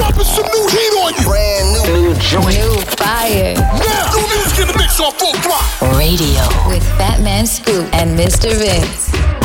dropping 0.00 0.24
some 0.24 0.46
new 0.46 0.66
heat 0.68 0.92
on 1.04 1.12
you. 1.14 1.24
Brand 1.28 1.66
new. 1.76 2.08
New 2.08 2.14
joint. 2.14 2.56
New 2.56 2.80
fire. 2.96 3.54
Now, 3.54 4.10
new 4.16 4.26
music 4.32 4.60
in 4.60 4.68
the 4.68 4.76
mix 4.78 4.98
on 4.98 5.12
full 5.12 5.34
throttle. 5.44 5.98
Radio 5.98 6.40
with 6.68 6.84
Fat 6.96 7.20
Man 7.20 7.46
Scoop 7.46 7.86
and 7.92 8.18
Mr. 8.18 8.48
Vince. 8.56 9.39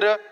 Pants? 0.00 0.22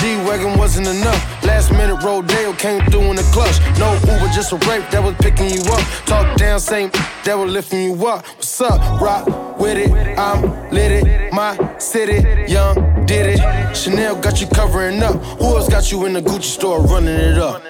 G-Wagon 0.00 0.58
wasn't 0.58 0.86
enough. 0.86 1.44
Last 1.44 1.70
minute 1.72 2.02
Rodeo 2.02 2.52
came 2.54 2.80
through 2.90 3.10
in 3.10 3.16
the 3.16 3.22
clutch. 3.34 3.60
No 3.78 3.92
Uber, 4.10 4.32
just 4.32 4.52
a 4.52 4.56
rape 4.68 4.88
that 4.90 5.02
was 5.02 5.14
picking 5.16 5.50
you 5.50 5.62
up. 5.70 5.84
Talk 6.06 6.36
down, 6.38 6.58
same 6.58 6.90
that 7.24 7.34
was 7.34 7.52
lifting 7.52 7.82
you 7.82 8.06
up. 8.06 8.26
What's 8.26 8.60
up? 8.60 9.00
Rock 9.00 9.26
with 9.58 9.76
it, 9.76 10.18
I'm 10.18 10.70
lit 10.70 10.92
it. 10.92 11.32
My 11.32 11.78
city, 11.78 12.50
young, 12.50 13.04
did 13.04 13.38
it. 13.38 13.76
Chanel 13.76 14.16
got 14.18 14.40
you 14.40 14.46
covering 14.46 15.02
up. 15.02 15.16
Who 15.38 15.56
else 15.56 15.68
got 15.68 15.92
you 15.92 16.06
in 16.06 16.14
the 16.14 16.22
Gucci 16.22 16.44
store 16.44 16.80
running 16.80 17.14
it 17.14 17.38
up? 17.38 17.62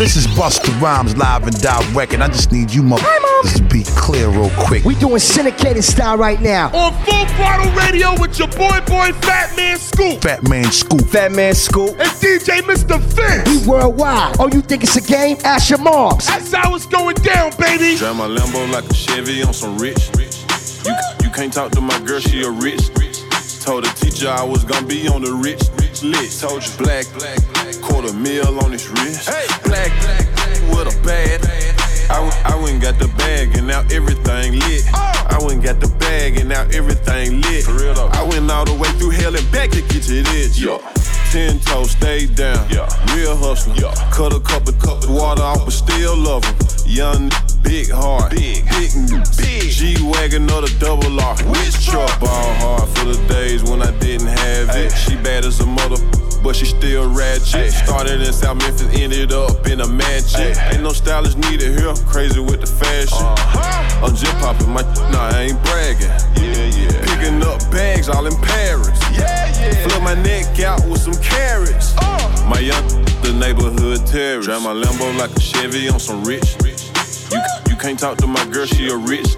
This 0.00 0.16
is 0.16 0.26
Busta 0.28 0.80
Rhymes 0.80 1.14
live 1.18 1.42
and 1.42 1.60
direct, 1.60 2.14
and 2.14 2.24
I 2.24 2.28
just 2.28 2.50
need 2.52 2.72
you 2.72 2.82
motherfuckers 2.82 3.56
to 3.58 3.62
be 3.64 3.84
clear 3.84 4.30
real 4.30 4.50
quick. 4.56 4.82
We 4.82 4.94
doing 4.94 5.18
syndicated 5.18 5.84
style 5.84 6.16
right 6.16 6.40
now. 6.40 6.68
On 6.74 6.94
Full 7.04 7.26
Throttle 7.26 7.70
Radio 7.72 8.18
with 8.18 8.38
your 8.38 8.48
boy, 8.48 8.80
boy, 8.86 9.12
Fat 9.20 9.54
Man 9.58 9.76
Scoop. 9.76 10.22
Fat 10.22 10.42
Man 10.48 10.72
Scoop. 10.72 11.02
Fat 11.02 11.32
Man 11.32 11.54
Scoop. 11.54 11.90
And 11.90 12.08
DJ 12.12 12.62
Mr. 12.62 12.98
Vince. 12.98 13.46
We 13.46 13.70
worldwide. 13.70 14.36
Oh, 14.38 14.48
you 14.50 14.62
think 14.62 14.84
it's 14.84 14.96
a 14.96 15.02
game? 15.02 15.36
Ask 15.44 15.68
your 15.68 15.80
moms. 15.80 16.26
That's 16.26 16.50
how 16.50 16.74
it's 16.74 16.86
going 16.86 17.16
down, 17.16 17.52
baby. 17.58 17.98
Drive 17.98 18.16
my 18.16 18.26
Lambo 18.26 18.72
like 18.72 18.88
a 18.88 18.94
Chevy 18.94 19.42
on 19.42 19.52
some 19.52 19.76
rich. 19.76 20.10
You, 20.86 20.94
you 21.22 21.30
can't 21.30 21.52
talk 21.52 21.72
to 21.72 21.82
my 21.82 22.00
girl, 22.00 22.20
she 22.20 22.42
a 22.42 22.50
rich. 22.50 22.88
Told 23.60 23.84
the 23.84 23.92
teacher 24.00 24.30
I 24.30 24.42
was 24.42 24.64
gonna 24.64 24.86
be 24.86 25.06
on 25.06 25.20
the 25.20 25.34
rich, 25.34 25.60
rich 25.76 26.02
list. 26.02 26.40
Told 26.40 26.64
you 26.64 26.72
black, 26.78 27.04
black, 27.12 27.38
black, 27.52 27.76
quarter 27.82 28.12
mil 28.14 28.58
on 28.64 28.69
everything 33.92 34.58
lit. 34.58 34.84
I 34.94 35.38
went 35.42 35.62
got 35.62 35.80
the 35.80 35.88
bag 35.98 36.38
and 36.38 36.48
now 36.48 36.62
everything 36.72 37.40
lit. 37.42 37.64
For 37.64 37.72
real 37.72 37.94
though. 37.94 38.08
I 38.08 38.22
went 38.24 38.50
all 38.50 38.64
the 38.64 38.74
way 38.74 38.88
through 38.98 39.10
hell 39.10 39.34
and 39.34 39.52
back 39.52 39.70
to 39.70 39.82
get 39.82 40.02
to 40.04 40.22
this. 40.22 40.58
Yeah. 40.58 40.78
Ten 41.30 41.60
toes, 41.60 41.92
stay 41.92 42.26
down. 42.26 42.68
Yeah. 42.70 42.88
Real 43.14 43.36
hustler. 43.36 43.74
Yeah. 43.74 43.94
Cut 44.10 44.32
a 44.32 44.40
couple 44.40 44.72
cup 44.74 45.04
of 45.04 45.10
water 45.10 45.42
off, 45.42 45.64
but 45.64 45.72
still 45.72 46.16
love 46.16 46.44
him. 46.44 46.56
Young, 46.86 47.30
big 47.62 47.90
heart. 47.90 48.32
Big, 48.32 48.64
big, 48.68 48.90
big. 49.36 49.70
G 49.70 49.96
wagon 50.02 50.50
or 50.50 50.62
the 50.62 50.74
double 50.80 51.20
R. 51.20 51.36
Which 51.46 51.86
truck? 51.86 52.18
Ball 52.20 52.54
hard 52.54 52.88
for 52.90 53.04
the 53.04 53.18
days 53.28 53.62
when 53.62 53.82
I 53.82 53.90
didn't 53.98 54.26
have 54.26 54.70
it. 54.76 54.90
She 54.90 55.16
bad 55.16 55.44
as 55.44 55.60
a 55.60 55.66
mother. 55.66 56.29
But 56.42 56.56
she 56.56 56.64
still 56.64 57.12
ratchet. 57.12 57.72
Started 57.72 58.22
in 58.22 58.32
South 58.32 58.58
Memphis, 58.58 58.88
ended 58.94 59.32
up 59.32 59.66
in 59.66 59.80
a 59.80 59.86
mansion. 59.86 60.56
Ain't 60.72 60.82
no 60.82 60.92
stylist 60.92 61.36
needed 61.38 61.78
here. 61.78 61.94
Crazy 62.06 62.40
with 62.40 62.60
the 62.60 62.66
fashion. 62.66 63.18
Uh-huh. 63.20 64.06
I'm 64.06 64.16
just 64.16 64.32
popping 64.38 64.70
my. 64.70 64.82
Nah, 65.12 65.36
I 65.36 65.52
ain't 65.52 65.62
bragging. 65.64 66.08
Yeah, 66.40 66.64
yeah. 66.72 67.04
Picking 67.04 67.42
up 67.42 67.60
bags 67.70 68.08
all 68.08 68.26
in 68.26 68.34
Paris. 68.40 68.88
Yeah, 69.12 69.52
yeah. 69.60 69.86
Flip 69.86 70.02
my 70.02 70.14
neck 70.14 70.58
out 70.60 70.84
with 70.88 71.00
some 71.00 71.20
carats. 71.22 71.94
Uh. 71.98 72.46
My 72.48 72.58
young, 72.58 72.86
the 73.22 73.36
neighborhood 73.38 74.06
terrorist. 74.06 74.48
Drive 74.48 74.62
my 74.62 74.72
Lambo 74.72 75.16
like 75.18 75.30
a 75.36 75.40
Chevy 75.40 75.88
on 75.88 76.00
some 76.00 76.24
rich. 76.24 76.56
You, 77.30 77.40
you 77.68 77.76
can't 77.76 77.98
talk 77.98 78.16
to 78.18 78.26
my 78.26 78.44
girl, 78.46 78.66
she 78.66 78.88
a 78.88 78.96
rich. 78.96 79.36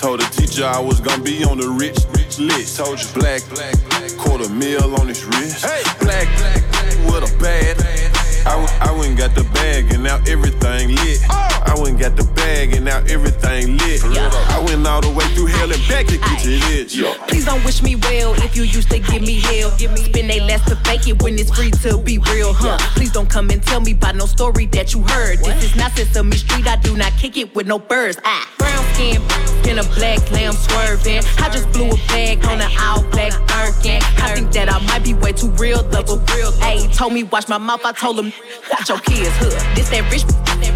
Told 0.00 0.20
the 0.20 0.28
teacher 0.32 0.64
I 0.64 0.80
was 0.80 1.00
gonna 1.00 1.22
be 1.22 1.44
on 1.44 1.58
the 1.58 1.68
rich, 1.68 1.98
rich 2.30 2.38
list. 2.38 2.76
Told 2.76 3.00
you 3.00 3.08
black, 3.14 3.42
black, 3.48 3.74
black, 3.88 4.16
quarter 4.16 4.48
mil 4.48 4.94
on 5.00 5.08
his 5.08 5.24
wrist. 5.24 5.64
Hey, 5.64 5.82
black, 6.00 6.28
black, 6.38 6.62
black, 6.70 7.12
with 7.12 7.34
a 7.34 7.38
bad. 7.42 8.09
I, 8.46 8.56
w- 8.56 8.68
I 8.80 8.98
went 8.98 9.18
got 9.18 9.34
the 9.34 9.44
bag 9.54 9.92
and 9.92 10.04
now 10.04 10.16
everything 10.26 10.94
lit. 10.94 11.20
I 11.30 11.74
went 11.78 11.98
got 12.00 12.16
the 12.16 12.24
bag 12.34 12.74
and 12.74 12.84
now 12.84 12.98
everything 13.08 13.76
lit. 13.78 14.02
I 14.04 14.62
went 14.64 14.86
all 14.86 15.00
the 15.00 15.10
way 15.10 15.24
through 15.34 15.46
hell 15.46 15.70
and 15.70 15.82
back 15.88 16.06
to 16.06 16.16
get 16.18 16.42
this. 16.42 16.96
Yeah. 16.96 17.14
Please 17.28 17.44
don't 17.44 17.64
wish 17.64 17.82
me 17.82 17.96
well 17.96 18.34
if 18.42 18.56
you 18.56 18.62
used 18.62 18.90
to 18.90 18.98
give 18.98 19.22
me 19.22 19.40
hell. 19.40 19.72
Give 19.78 19.92
me 19.92 20.04
spend 20.04 20.30
they 20.30 20.40
last 20.40 20.68
to 20.68 20.76
fake 20.76 21.06
it 21.08 21.22
when 21.22 21.38
it's 21.38 21.54
free 21.54 21.70
to 21.70 21.98
be 21.98 22.18
real, 22.18 22.52
huh? 22.52 22.78
Please 22.94 23.12
don't 23.12 23.28
come 23.28 23.50
and 23.50 23.62
tell 23.62 23.80
me 23.80 23.92
about 23.92 24.16
no 24.16 24.26
story 24.26 24.66
that 24.66 24.94
you 24.94 25.02
heard. 25.02 25.38
This 25.40 25.64
is 25.64 25.76
not 25.76 25.92
Sesame 25.92 26.36
Street. 26.36 26.66
I 26.66 26.76
do 26.76 26.96
not 26.96 27.12
kick 27.12 27.36
it 27.36 27.54
with 27.54 27.66
no 27.66 27.78
birds. 27.78 28.18
Ah, 28.24 28.48
brown 28.58 28.84
skin 28.94 29.22
in 29.68 29.78
a 29.78 29.84
black 29.94 30.18
lamb 30.30 30.54
swerving. 30.54 31.22
I 31.38 31.50
just 31.50 31.70
blew 31.72 31.90
a 31.90 31.96
bag 32.08 32.44
on 32.46 32.60
an 32.60 32.70
all 32.80 33.02
black 33.10 33.32
Birkin. 33.46 34.00
I 34.02 34.34
think 34.34 34.52
that 34.52 34.72
I 34.72 34.78
might 34.86 35.04
be 35.04 35.14
way 35.14 35.32
too 35.32 35.50
real, 35.50 35.82
though. 35.82 36.02
But 36.02 36.34
real, 36.34 36.52
ayy, 36.62 36.94
told 36.96 37.12
me 37.12 37.22
watch 37.24 37.48
my 37.48 37.58
mouth. 37.58 37.84
I 37.84 37.92
told 37.92 38.18
him 38.18 38.29
watch 38.70 38.88
your 38.88 39.00
kids, 39.00 39.36
hood. 39.38 39.52
This 39.76 39.88
that 39.90 40.10
rich. 40.10 40.24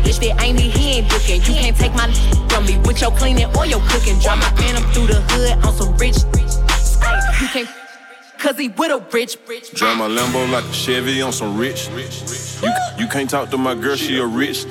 Bitch, 0.05 0.19
that 0.21 0.43
ain't 0.43 0.57
me, 0.59 0.69
he 0.69 0.99
ain't 0.99 1.13
looking. 1.13 1.41
You 1.43 1.55
can't 1.61 1.77
take 1.77 1.95
my 1.95 2.11
from 2.49 2.67
me 2.67 2.79
with 2.87 3.01
your 3.01 3.11
cleaning 3.13 3.49
or 3.57 3.67
your 3.67 3.81
cooking. 3.89 4.19
Drive 4.19 4.39
my 4.39 4.51
phantom 4.57 4.85
through 4.93 5.09
the 5.09 5.21
hood 5.29 5.65
on 5.65 5.73
some 5.75 5.97
rich. 5.97 6.17
Ay, 7.03 7.39
you 7.41 7.49
can't, 7.49 7.69
cause 8.39 8.57
he 8.59 8.69
with 8.69 8.91
a 8.91 9.05
rich, 9.13 9.37
rich. 9.47 9.73
Drive 9.73 9.99
my 9.99 10.09
Lambo 10.09 10.51
like 10.51 10.65
a 10.65 10.73
Chevy 10.73 11.21
on 11.23 11.33
some 11.33 11.59
rich. 11.59 11.89
You, 12.63 12.73
you 12.99 13.09
can't 13.09 13.29
talk 13.29 13.51
to 13.51 13.59
my 13.59 13.75
girl, 13.75 13.97
she 13.97 14.19
a 14.19 14.27
rich. 14.27 14.65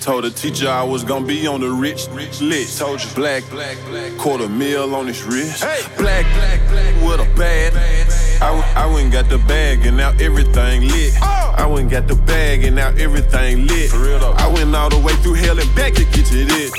Told 0.00 0.24
the 0.24 0.30
teacher 0.30 0.68
I 0.68 0.82
was 0.82 1.04
gonna 1.04 1.26
be 1.26 1.46
on 1.46 1.60
the 1.60 1.70
rich 1.70 2.08
list. 2.08 2.78
Told 2.78 3.02
you 3.02 3.10
black, 3.14 3.48
black, 3.50 3.76
black, 3.88 4.16
quarter 4.18 4.48
mil 4.48 4.94
on 4.94 5.06
his 5.06 5.22
wrist. 5.22 5.62
Hey, 5.62 5.82
black, 5.96 6.26
black, 6.34 6.60
black, 6.70 6.94
with 7.04 7.20
a 7.20 7.36
bad. 7.36 8.09
I, 8.42 8.46
w- 8.46 8.64
I 8.74 8.86
went 8.86 9.12
got 9.12 9.28
the 9.28 9.38
bag 9.38 9.84
and 9.86 9.96
now 9.96 10.10
everything 10.18 10.88
lit. 10.88 11.12
I 11.22 11.66
went 11.66 11.90
got 11.90 12.08
the 12.08 12.14
bag 12.14 12.64
and 12.64 12.76
now 12.76 12.88
everything 12.96 13.66
lit. 13.66 13.90
For 13.90 13.98
real 13.98 14.18
though. 14.18 14.32
I 14.32 14.46
went 14.48 14.74
all 14.74 14.88
the 14.88 14.98
way 14.98 15.12
through 15.16 15.34
hell 15.34 15.58
and 15.58 15.74
back 15.76 15.92
to 15.94 16.04
get 16.04 16.24
to 16.26 16.44
this. 16.44 16.72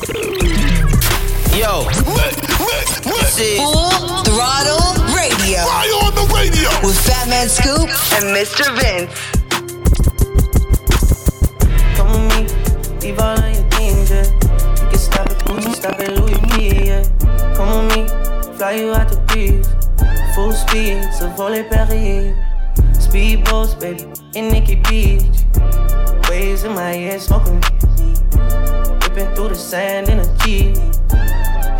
Yo. 1.56 1.84
Full 3.62 3.89
Throttle 4.24 4.93
Radio. 5.13 5.62
Fire 5.65 5.97
on 6.02 6.15
the 6.15 6.26
radio. 6.34 6.69
With 6.86 6.97
Fat 7.06 7.28
Man 7.30 7.47
Scoop 7.47 7.89
and 8.17 8.34
Mr. 8.36 8.65
Vince. 8.80 9.13
Come 11.95 12.10
with 12.12 12.26
me, 12.30 12.39
leave 13.02 13.19
all 13.19 13.38
of 13.38 13.54
your 13.54 13.63
things, 13.71 14.10
yeah. 14.10 14.26
You 14.82 14.89
can 14.89 14.97
stop 14.97 15.30
at 15.30 15.38
Gucci, 15.45 15.76
stop 15.76 16.00
at 16.00 16.17
Louis 16.17 16.39
V, 16.56 16.86
yeah. 16.88 17.04
Come 17.56 17.88
with 17.88 17.95
me, 17.95 18.08
fly 18.58 18.71
you 18.71 18.93
out 18.93 19.10
the 19.10 19.17
breeze. 19.28 19.81
Full 20.36 20.54
speed, 20.54 21.10
so 21.13 21.28
volley 21.30 21.63
Paris. 21.63 22.36
Speedboats, 22.98 23.80
baby, 23.80 24.06
in 24.34 24.50
Nikki 24.50 24.76
Beach. 24.76 25.24
Waves 26.30 26.63
in 26.63 26.74
my 26.74 26.94
head, 26.94 27.20
smoking. 27.20 27.62
Ripping 29.02 29.36
through 29.36 29.50
the 29.50 29.56
sand 29.56 30.08
in 30.08 30.20
a 30.20 30.38
Jeep. 30.38 30.78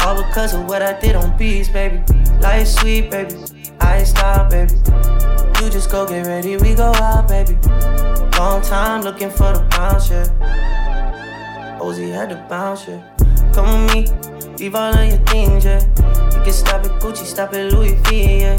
All 0.06 0.22
because 0.22 0.54
of 0.54 0.66
what 0.68 0.82
I 0.82 1.00
did 1.00 1.16
on 1.16 1.38
beats, 1.38 1.70
baby. 1.70 2.04
Life 2.42 2.68
sweet, 2.68 3.10
baby. 3.10 3.36
I 3.80 4.04
stop, 4.04 4.50
baby. 4.50 4.74
You 5.62 5.70
just 5.70 5.90
go 5.90 6.06
get 6.06 6.26
ready, 6.26 6.58
we 6.58 6.76
go 6.76 6.92
out, 6.96 7.30
baby. 7.30 7.56
Long 8.38 8.62
time 8.62 9.02
looking 9.04 9.30
for 9.30 9.54
the 9.54 9.66
bounce, 9.72 10.10
yeah. 10.10 11.78
Ozzy 11.80 12.12
had 12.12 12.30
to 12.30 12.36
bounce, 12.50 12.88
yeah. 12.88 13.02
Come 13.54 13.86
with 13.86 13.94
me, 13.94 14.06
leave 14.62 14.76
all 14.76 14.94
of 14.94 15.10
your 15.10 15.18
things, 15.26 15.66
yeah. 15.66 15.82
You 16.38 16.44
can 16.44 16.54
stop 16.54 16.86
at 16.86 17.02
Gucci, 17.02 17.26
stop 17.26 17.52
at 17.56 17.74
Louis 17.74 17.96
V, 18.06 18.42
yeah. 18.42 18.58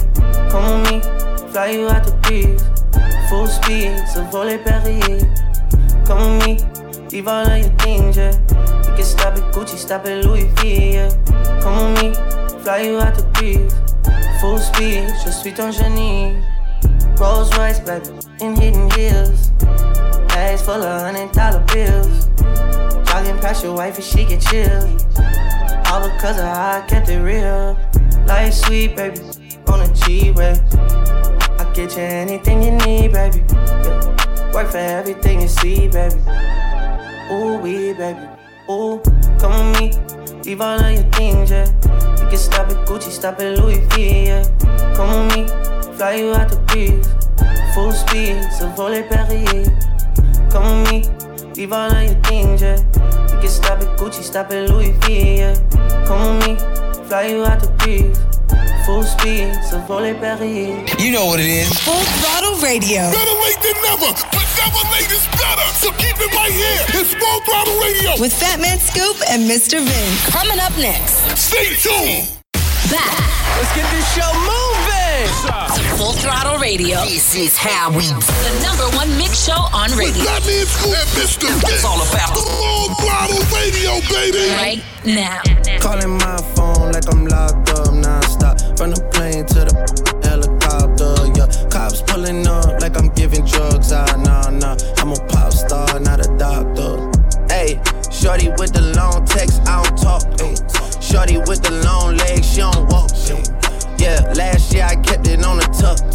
Come 0.51 0.83
with 0.83 0.91
me, 0.91 1.53
fly 1.53 1.71
you 1.71 1.89
out 1.89 2.05
the 2.05 2.13
breeze. 2.23 2.61
Full 3.31 3.47
speed, 3.47 3.97
so 4.13 4.25
volley 4.25 4.59
Paris. 4.59 5.23
Come 6.05 6.39
with 6.39 6.47
me, 6.47 7.09
leave 7.11 7.29
all 7.29 7.47
of 7.47 7.57
your 7.57 7.71
things, 7.79 8.17
yeah. 8.17 8.33
You 8.83 8.97
can 8.97 9.05
stop 9.05 9.37
at 9.37 9.55
Gucci, 9.55 9.77
stop 9.77 10.05
at 10.05 10.25
Louis 10.25 10.51
V, 10.57 10.95
yeah. 10.95 11.09
Come 11.63 11.95
with 11.95 12.03
me, 12.03 12.63
fly 12.65 12.83
you 12.83 12.99
out 12.99 13.15
the 13.15 13.23
breeze. 13.35 13.73
Full 14.41 14.59
speed, 14.59 15.07
je 15.25 15.31
suis 15.31 15.53
ton 15.53 15.71
génie. 15.71 16.43
Rolls 17.17 17.57
Royce, 17.57 17.79
baby, 17.79 18.09
in 18.41 18.57
hidden 18.57 18.91
hills. 18.91 19.51
Bags 20.27 20.63
full 20.63 20.83
of 20.83 21.03
hundred 21.03 21.31
dollar 21.31 21.65
bills. 21.73 22.27
Jogging 23.07 23.39
past 23.39 23.63
your 23.63 23.77
wife 23.77 23.97
and 23.97 24.05
she 24.05 24.25
get 24.25 24.41
chill. 24.41 24.99
All 25.93 26.09
because 26.09 26.39
of 26.39 26.45
how 26.45 26.79
I 26.79 26.87
kept 26.89 27.11
it 27.11 27.19
real. 27.19 27.79
Life 28.25 28.55
sweet, 28.55 28.97
baby, 28.97 29.21
on 29.69 29.83
a 29.83 29.93
G-Way. 29.93 30.59
I 31.59 31.71
get 31.75 31.95
you 31.95 32.03
anything 32.03 32.63
you 32.63 32.71
need, 32.71 33.13
baby. 33.13 33.45
Yeah. 33.51 34.53
Work 34.55 34.71
for 34.71 34.79
everything 34.79 35.43
you 35.43 35.49
see, 35.49 35.89
baby. 35.89 36.17
Ooh, 37.31 37.59
we, 37.59 37.93
baby. 37.93 38.27
Ooh, 38.71 39.03
come 39.39 39.73
with 39.73 39.81
me. 39.81 40.41
Leave 40.45 40.63
all 40.63 40.81
of 40.81 40.95
your 40.95 41.05
things, 41.13 41.51
yeah. 41.51 41.67
You 42.23 42.27
can 42.27 42.39
stop 42.39 42.71
at 42.71 42.89
Gucci, 42.89 43.11
stop 43.11 43.39
at 43.41 43.59
Louis 43.59 43.81
V, 43.91 44.29
yeah. 44.29 44.45
Come 44.97 45.29
with 45.29 45.37
me, 45.37 45.93
fly 45.99 46.15
you 46.15 46.33
out 46.33 46.49
the 46.49 46.57
breeze. 46.69 47.07
Full 47.75 47.93
speed, 47.93 48.43
so 48.51 48.67
volley 48.71 49.03
Paris. 49.03 49.69
Come 50.51 50.85
with 50.85 50.91
me, 50.91 51.22
leave 51.57 51.73
all 51.73 51.91
of 51.91 52.03
your 52.03 52.15
things, 52.23 52.63
yeah. 52.63 52.77
You 53.33 53.41
can 53.41 53.49
stop 53.49 53.81
at 53.81 53.99
Gucci, 53.99 54.23
stop 54.23 54.51
at 54.51 54.69
Louis 54.71 54.93
V, 55.07 55.37
yeah. 55.39 55.55
Come 56.07 56.39
with 56.39 56.47
me, 56.49 57.05
fly 57.07 57.27
you 57.29 57.45
out 57.45 57.61
the 57.61 57.69
breeze. 57.79 58.19
Full 58.87 59.05
speed, 59.05 59.55
so 59.63 59.79
volley 59.87 60.13
Paris. 60.15 60.43
You 60.99 61.13
know 61.13 61.27
what 61.27 61.39
it 61.39 61.47
is. 61.47 61.71
Full 61.81 61.95
Throttle 61.95 62.59
Radio. 62.59 62.99
Better 63.15 63.37
late 63.47 63.63
than 63.63 63.79
never, 63.87 64.11
but 64.11 64.47
never 64.59 64.83
late 64.91 65.11
is 65.11 65.27
better. 65.39 65.69
So 65.79 65.93
keep 65.93 66.19
it 66.19 66.35
right 66.35 66.51
here. 66.51 67.01
It's 67.01 67.15
Full 67.15 67.41
Throttle 67.47 67.79
Radio. 67.79 68.21
With 68.21 68.33
Fat 68.33 68.59
Man 68.59 68.79
Scoop 68.79 69.17
and 69.31 69.49
Mr. 69.49 69.79
Vince. 69.79 70.31
Coming 70.31 70.59
up 70.59 70.77
next. 70.79 71.23
Stay 71.39 71.77
tuned. 71.77 72.42
Back. 72.91 73.15
Let's 73.59 73.75
get 73.77 73.87
this 73.93 74.07
show 74.15 74.27
moving. 74.43 75.29
Full 75.97 76.15
Throttle 76.15 76.59
Radio. 76.59 77.05
This 77.05 77.35
is 77.35 77.57
how 77.57 77.91
we 77.91 78.03
do. 78.03 78.19
The 78.19 78.61
number 78.63 78.89
one 78.97 79.09
mix 79.19 79.45
show 79.45 79.69
on 79.73 79.91
radio. 79.93 80.25
That 80.25 80.43
means 80.47 80.69
Scoop 80.69 80.91
and 80.91 81.09
Mr. 81.15 81.47
It's 81.71 81.85
all 81.85 82.03
about 82.03 82.35
the 82.35 82.43
Full 82.43 82.89
Throttle 82.99 83.45
Radio, 83.55 84.01
baby. 84.11 84.51
Right 84.59 84.83
now. 85.05 85.41
Calling 85.79 86.19
my 86.19 86.37
phone 86.57 86.93
like 86.93 87.07
I'm 87.13 87.27
locked 87.27 87.71
up 87.71 87.95
non-stop. 87.95 88.59
From 88.77 88.91
the 88.91 89.03
plane 89.15 89.47
to 89.47 89.61
the 89.63 89.75
helicopter, 90.27 91.15
yeah. 91.39 91.71
Cops 91.71 92.03
pulling 92.03 92.47
up 92.47 92.81
like 92.81 92.99
I'm 92.99 93.09
giving 93.15 93.45
drugs. 93.45 93.93
Ah, 93.93 94.05
nah, 94.19 94.51
nah. 94.51 94.77
I'm 94.99 95.13
a 95.13 95.21
pop 95.29 95.53
star, 95.53 96.01
not 96.01 96.19
a 96.19 96.29
doctor. 96.37 96.99
Hey, 97.49 97.81
shorty 98.11 98.49
with 98.59 98.73
the 98.73 98.93
long 98.97 99.25
text, 99.27 99.61
I 99.69 99.83
don't 99.85 99.99
talk. 99.99 100.23
Ay. 100.41 100.52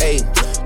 Hey, 0.08 0.20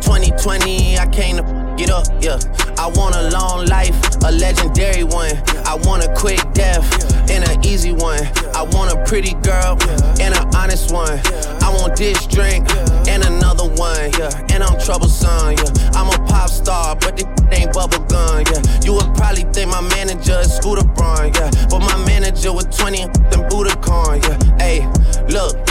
2020, 0.05 0.99
I 0.99 1.07
came 1.07 1.37
to 1.37 1.75
get 1.75 1.89
up, 1.89 2.05
yeah. 2.21 2.37
I 2.77 2.91
want 2.93 3.15
a 3.15 3.31
long 3.31 3.65
life, 3.65 3.97
a 4.23 4.31
legendary 4.31 5.03
one. 5.03 5.33
I 5.65 5.79
want 5.81 6.05
a 6.05 6.13
quick 6.13 6.37
death 6.53 6.85
and 7.27 7.43
an 7.49 7.65
easy 7.65 7.91
one. 7.91 8.21
I 8.53 8.61
want 8.61 8.93
a 8.93 9.03
pretty 9.03 9.33
girl 9.41 9.79
and 10.21 10.35
an 10.35 10.55
honest 10.55 10.93
one. 10.93 11.19
I 11.57 11.73
want 11.73 11.97
this 11.97 12.27
drink 12.27 12.69
and 13.09 13.23
another 13.25 13.65
one, 13.81 14.11
yeah. 14.19 14.29
And 14.53 14.61
I'm 14.61 14.79
troublesome, 14.79 15.57
yeah. 15.57 15.89
I'm 15.97 16.09
a 16.09 16.23
pop 16.27 16.51
star, 16.51 16.95
but 16.97 17.17
this 17.17 17.25
ain't 17.51 17.73
bubble 17.73 18.05
gum, 18.05 18.43
yeah. 18.45 18.61
You 18.85 18.93
would 18.93 19.11
probably 19.15 19.45
think 19.53 19.71
my 19.71 19.81
manager 19.81 20.37
is 20.37 20.53
Scooter 20.53 20.85
Braun, 20.85 21.33
yeah. 21.33 21.49
But 21.67 21.79
my 21.79 21.97
manager 22.05 22.53
with 22.53 22.69
20 22.77 23.01
and 23.01 23.41
Budokan, 23.49 24.21
yeah. 24.21 24.57
Hey, 24.59 25.23
look. 25.33 25.70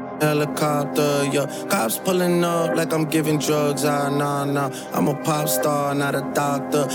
helicopter, 0.21 1.25
yeah. 1.33 1.47
Cops 1.69 1.97
pulling 1.97 2.43
up 2.43 2.75
like 2.75 2.93
I'm 2.93 3.05
giving 3.05 3.39
drugs, 3.39 3.83
ah, 3.83 4.09
nah, 4.09 4.45
nah. 4.45 4.69
I'm 4.93 5.07
a 5.07 5.15
pop 5.23 5.49
star, 5.49 5.93
not 5.95 6.15
a 6.15 6.21
doctor. 6.33 6.87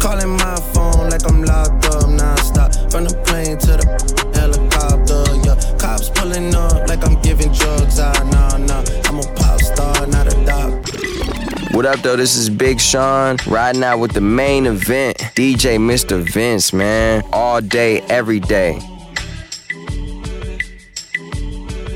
Calling 0.00 0.30
my 0.30 0.56
phone 0.72 1.10
like 1.10 1.24
I'm 1.30 1.42
locked 1.44 1.84
up, 1.86 2.08
non-stop. 2.08 2.72
From 2.90 3.04
the 3.04 3.14
plane 3.26 3.58
to 3.58 3.72
the 3.80 3.86
helicopter, 4.34 5.22
yeah. 5.46 5.78
Cops 5.78 6.08
pulling 6.10 6.54
up 6.54 6.88
like 6.88 7.06
I'm 7.06 7.20
giving 7.22 7.52
drugs, 7.52 8.00
ah, 8.00 8.12
nah, 8.32 8.56
nah. 8.56 8.82
I'm 9.04 9.18
a 9.18 9.34
pop 9.34 9.60
star, 9.60 10.06
not 10.06 10.26
a 10.26 10.44
doctor. 10.44 11.76
What 11.76 11.86
up, 11.86 12.00
though? 12.00 12.16
This 12.16 12.36
is 12.36 12.50
Big 12.50 12.80
Sean 12.80 13.36
riding 13.46 13.84
out 13.84 13.98
with 13.98 14.12
the 14.12 14.20
main 14.20 14.66
event, 14.66 15.18
DJ 15.36 15.78
Mr. 15.78 16.20
Vince, 16.20 16.72
man. 16.72 17.22
All 17.32 17.60
day, 17.60 18.00
every 18.08 18.40
day. 18.40 18.80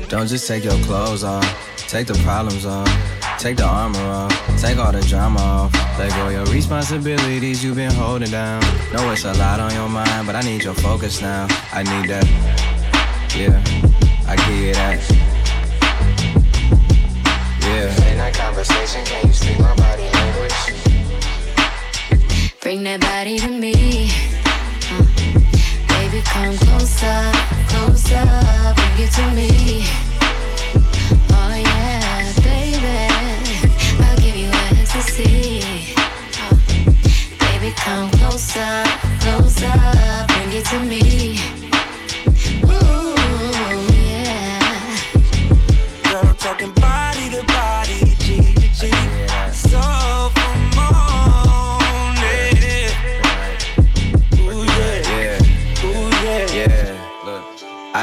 Don't 0.07 0.27
just 0.27 0.47
take 0.47 0.63
your 0.63 0.77
clothes 0.85 1.23
off, 1.23 1.45
take 1.87 2.07
the 2.07 2.13
problems 2.23 2.65
off. 2.65 2.87
Take 3.37 3.57
the 3.57 3.65
armor 3.65 3.99
off, 3.99 4.61
take 4.61 4.77
all 4.77 4.91
the 4.93 5.01
drama 5.01 5.39
off. 5.39 5.99
Let 5.99 6.09
go 6.11 6.29
your 6.29 6.45
responsibilities 6.45 7.63
you've 7.63 7.75
been 7.75 7.91
holding 7.91 8.31
down. 8.31 8.61
Know 8.93 9.11
it's 9.11 9.25
a 9.25 9.33
lot 9.33 9.59
on 9.59 9.73
your 9.73 9.89
mind, 9.89 10.25
but 10.25 10.35
I 10.35 10.41
need 10.41 10.63
your 10.63 10.73
focus 10.73 11.21
now. 11.21 11.45
I 11.73 11.83
need 11.83 12.09
that. 12.09 12.25
Yeah, 13.35 13.61
I 14.25 14.35
give 14.37 14.57
you 14.57 14.73
that. 14.73 15.03
Yeah. 17.61 17.93
Late 18.05 18.17
night 18.17 18.33
conversation, 18.33 19.03
can 19.05 19.27
you 19.27 19.33
speak 19.33 19.59
my 19.59 19.75
body 19.75 20.03
language? 20.03 20.53
Bring 22.61 22.83
that 22.83 23.01
body 23.01 23.37
to 23.39 23.49
me. 23.49 24.09
Uh, 24.89 25.03
baby, 25.89 26.21
come 26.23 26.55
closer, 26.57 27.31
Bring 27.75 29.07
it 29.07 29.11
to 29.11 29.31
me. 29.31 29.83
Oh 31.31 31.55
yeah, 31.55 32.33
baby. 32.43 32.97
I'll 34.03 34.17
give 34.17 34.35
you 34.35 34.49
ecstasy. 34.79 35.61
Uh, 36.39 36.55
baby, 37.39 37.73
come 37.75 38.09
closer, 38.11 38.83
closer. 39.19 39.73
Bring 40.27 40.51
it 40.53 40.65
to 40.67 40.79
me. 40.79 41.54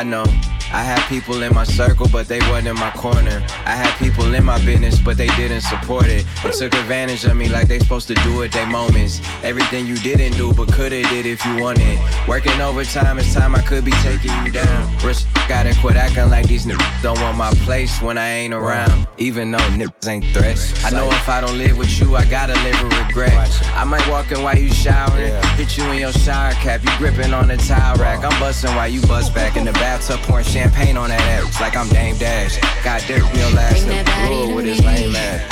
I 0.02 0.04
know. 0.04 0.41
I 0.82 0.84
had 0.84 1.08
people 1.08 1.44
in 1.44 1.54
my 1.54 1.62
circle, 1.62 2.08
but 2.10 2.26
they 2.26 2.40
wasn't 2.50 2.66
in 2.66 2.74
my 2.74 2.90
corner. 2.90 3.40
I 3.64 3.76
had 3.76 3.96
people 3.98 4.34
in 4.34 4.42
my 4.42 4.58
business, 4.64 4.98
but 4.98 5.16
they 5.16 5.28
didn't 5.38 5.60
support 5.60 6.06
it. 6.06 6.26
They 6.42 6.50
took 6.50 6.74
advantage 6.74 7.24
of 7.24 7.36
me 7.36 7.48
like 7.48 7.68
they 7.68 7.78
supposed 7.78 8.08
to 8.08 8.14
do 8.14 8.42
at 8.42 8.50
their 8.50 8.66
moments. 8.66 9.20
Everything 9.44 9.86
you 9.86 9.94
didn't 9.98 10.36
do, 10.36 10.52
but 10.52 10.72
coulda 10.72 11.04
did 11.04 11.24
if 11.24 11.46
you 11.46 11.62
wanted. 11.62 12.00
Working 12.26 12.60
overtime, 12.60 13.20
it's 13.20 13.32
time 13.32 13.54
I 13.54 13.62
could 13.62 13.84
be 13.84 13.92
taking 14.02 14.32
you 14.44 14.50
down. 14.50 14.92
Risk, 15.04 15.28
gotta 15.48 15.72
quit 15.80 15.94
acting 15.94 16.28
like 16.30 16.48
these 16.48 16.66
niggas 16.66 17.00
don't 17.00 17.20
want 17.20 17.38
my 17.38 17.52
place 17.62 18.02
when 18.02 18.18
I 18.18 18.28
ain't 18.28 18.52
around. 18.52 19.06
Even 19.18 19.52
though 19.52 19.68
niggas 19.78 20.08
ain't 20.08 20.24
threats. 20.34 20.84
I 20.84 20.90
know 20.90 21.08
if 21.08 21.28
I 21.28 21.40
don't 21.40 21.58
live 21.58 21.78
with 21.78 22.00
you, 22.00 22.16
I 22.16 22.24
gotta 22.24 22.54
live 22.54 22.82
with 22.82 23.06
regret. 23.06 23.32
I 23.76 23.84
might 23.84 24.06
walk 24.08 24.32
in 24.32 24.42
while 24.42 24.58
you 24.58 24.72
showering, 24.72 25.32
hit 25.54 25.78
you 25.78 25.84
in 25.92 26.00
your 26.00 26.12
shower 26.12 26.54
cap, 26.54 26.82
you 26.82 26.90
gripping 26.98 27.32
on 27.32 27.46
the 27.46 27.56
towel 27.56 27.98
rack. 27.98 28.24
I'm 28.24 28.36
busting 28.40 28.74
while 28.74 28.88
you 28.88 29.00
bust 29.02 29.32
back 29.32 29.56
in 29.56 29.64
the 29.64 29.72
bathtub, 29.74 30.18
pouring 30.22 30.44
champagne 30.44 30.71
on 30.96 31.08
that 31.10 31.20
ass 31.20 31.60
like 31.60 31.76
I'm 31.76 31.88
Dame 31.88 32.16
Dash. 32.18 32.58
Got 32.84 33.06
in 33.32 33.36
your 33.36 33.50
last 33.50 33.84
Bring 33.84 33.88
that 33.88 34.06
nigga 34.06 34.28
body 34.28 34.34
Rule 34.46 34.54
with 34.56 34.64
his 34.66 34.80
me. 34.80 34.86
lame 34.86 35.16
ass. 35.16 35.42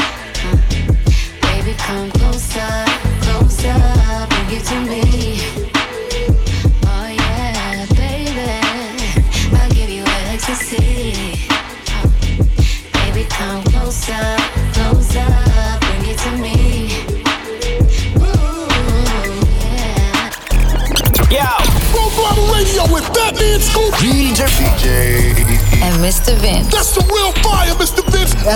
Baby, 1.43 1.75
come 1.79 2.10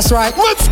That's 0.04 0.12
right. 0.12 0.63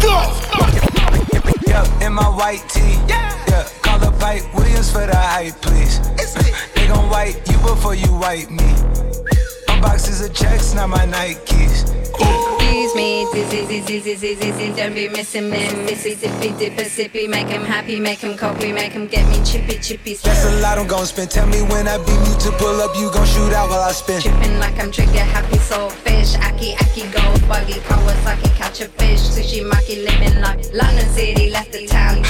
Dizzy, 14.16 14.34
dizzy, 14.34 14.72
don't 14.76 14.94
be 14.94 15.08
missing 15.08 15.48
me. 15.48 15.72
Missy, 15.84 16.14
dippy, 16.14 16.50
dipper, 16.58 16.84
sippy, 16.84 17.28
make 17.28 17.46
him 17.46 17.62
happy, 17.62 17.98
make 17.98 18.18
him 18.18 18.36
copy, 18.36 18.72
make 18.72 18.92
him 18.92 19.06
get 19.06 19.26
me 19.28 19.42
chippy, 19.44 19.78
chippy. 19.78 20.14
That's 20.14 20.44
a 20.44 20.60
lot 20.60 20.78
I'm 20.78 20.86
gon' 20.86 21.06
spend. 21.06 21.30
Tell 21.30 21.46
me 21.46 21.62
when 21.62 21.88
I 21.88 21.96
beam 21.98 22.20
you 22.26 22.36
to 22.40 22.50
pull 22.58 22.80
up, 22.80 22.94
you 22.96 23.10
gon' 23.10 23.26
shoot 23.26 23.52
out 23.52 23.70
while 23.70 23.80
I 23.80 23.92
spin. 23.92 24.20
Tripping 24.20 24.58
like 24.58 24.78
I'm 24.78 24.90
trigger 24.90 25.24
happy, 25.34 25.58
soul 25.58 25.88
fish. 25.90 26.36
Aki, 26.36 26.74
aki, 26.74 27.02
go 27.08 27.22
buggy, 27.48 27.80
Kawasaki, 27.88 28.54
catch 28.56 28.80
a 28.80 28.88
fish. 28.88 29.20
Sushi, 29.20 29.64
maki, 29.68 30.04
living 30.04 30.40
like 30.40 30.60
London 30.74 31.08
City, 31.10 31.50
left 31.50 31.72
the 31.72 31.86
town. 31.86 32.22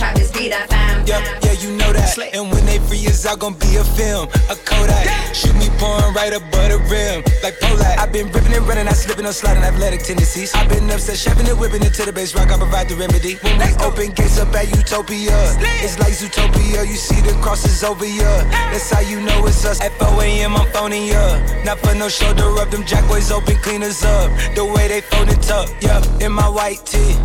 Travis, 0.00 0.32
be 0.32 0.48
that 0.48 0.64
fam. 0.72 1.04
Yeah, 1.04 1.20
yeah, 1.44 1.52
you 1.60 1.76
know 1.76 1.92
that. 1.92 2.16
And 2.32 2.48
when 2.48 2.64
they 2.64 2.80
free 2.88 3.04
us 3.04 3.26
out, 3.28 3.44
gon' 3.44 3.52
be 3.52 3.76
a 3.76 3.84
film, 3.84 4.32
a 4.48 4.56
Kodak. 4.64 5.04
Shoot 5.36 5.52
me 5.60 5.68
pouring 5.76 6.16
right 6.16 6.32
above 6.32 6.72
the 6.72 6.80
rim, 6.88 7.20
like 7.44 7.60
Polak. 7.60 8.00
I've 8.00 8.08
been 8.10 8.32
ripping 8.32 8.56
and 8.56 8.64
running, 8.64 8.88
I 8.88 8.96
slipping 8.96 9.26
on 9.26 9.34
sliding 9.34 9.62
athletic 9.62 10.00
tendencies. 10.00 10.54
I've 10.54 10.70
been 10.70 10.88
upset, 10.88 11.20
chefing 11.20 11.44
and 11.44 11.60
whipping 11.60 11.82
it 11.84 11.92
to 12.00 12.06
the 12.08 12.14
base 12.16 12.34
rock. 12.34 12.48
I 12.48 12.56
provide 12.56 12.88
the 12.88 12.96
remedy. 12.96 13.36
When 13.44 13.60
we 13.60 13.76
open 13.84 14.16
gates 14.16 14.40
up 14.40 14.56
at 14.56 14.72
Utopia, 14.72 15.36
it's 15.84 16.00
like 16.00 16.16
Zootopia. 16.16 16.88
You 16.88 16.96
see 16.96 17.20
the 17.20 17.36
crosses 17.44 17.84
over 17.84 18.08
ya. 18.08 18.32
That's 18.72 18.88
how 18.88 19.04
you 19.04 19.20
know 19.20 19.44
it's 19.44 19.66
us. 19.66 19.82
At 19.84 19.92
4 20.00 20.16
a.m. 20.24 20.56
I'm 20.56 20.64
phoning 20.72 21.12
ya. 21.12 21.44
Not 21.62 21.78
for 21.80 21.94
no 21.94 22.08
shoulder 22.08 22.48
up, 22.56 22.70
them 22.70 22.86
jack 22.86 23.06
boys 23.06 23.30
open 23.30 23.56
cleaners 23.56 24.02
up. 24.02 24.32
The 24.56 24.64
way 24.64 24.88
they 24.88 25.02
phone 25.02 25.28
it 25.28 25.50
up, 25.50 25.68
yeah. 25.82 26.00
In 26.24 26.32
my 26.32 26.48
white 26.48 26.86
tee, 26.86 27.20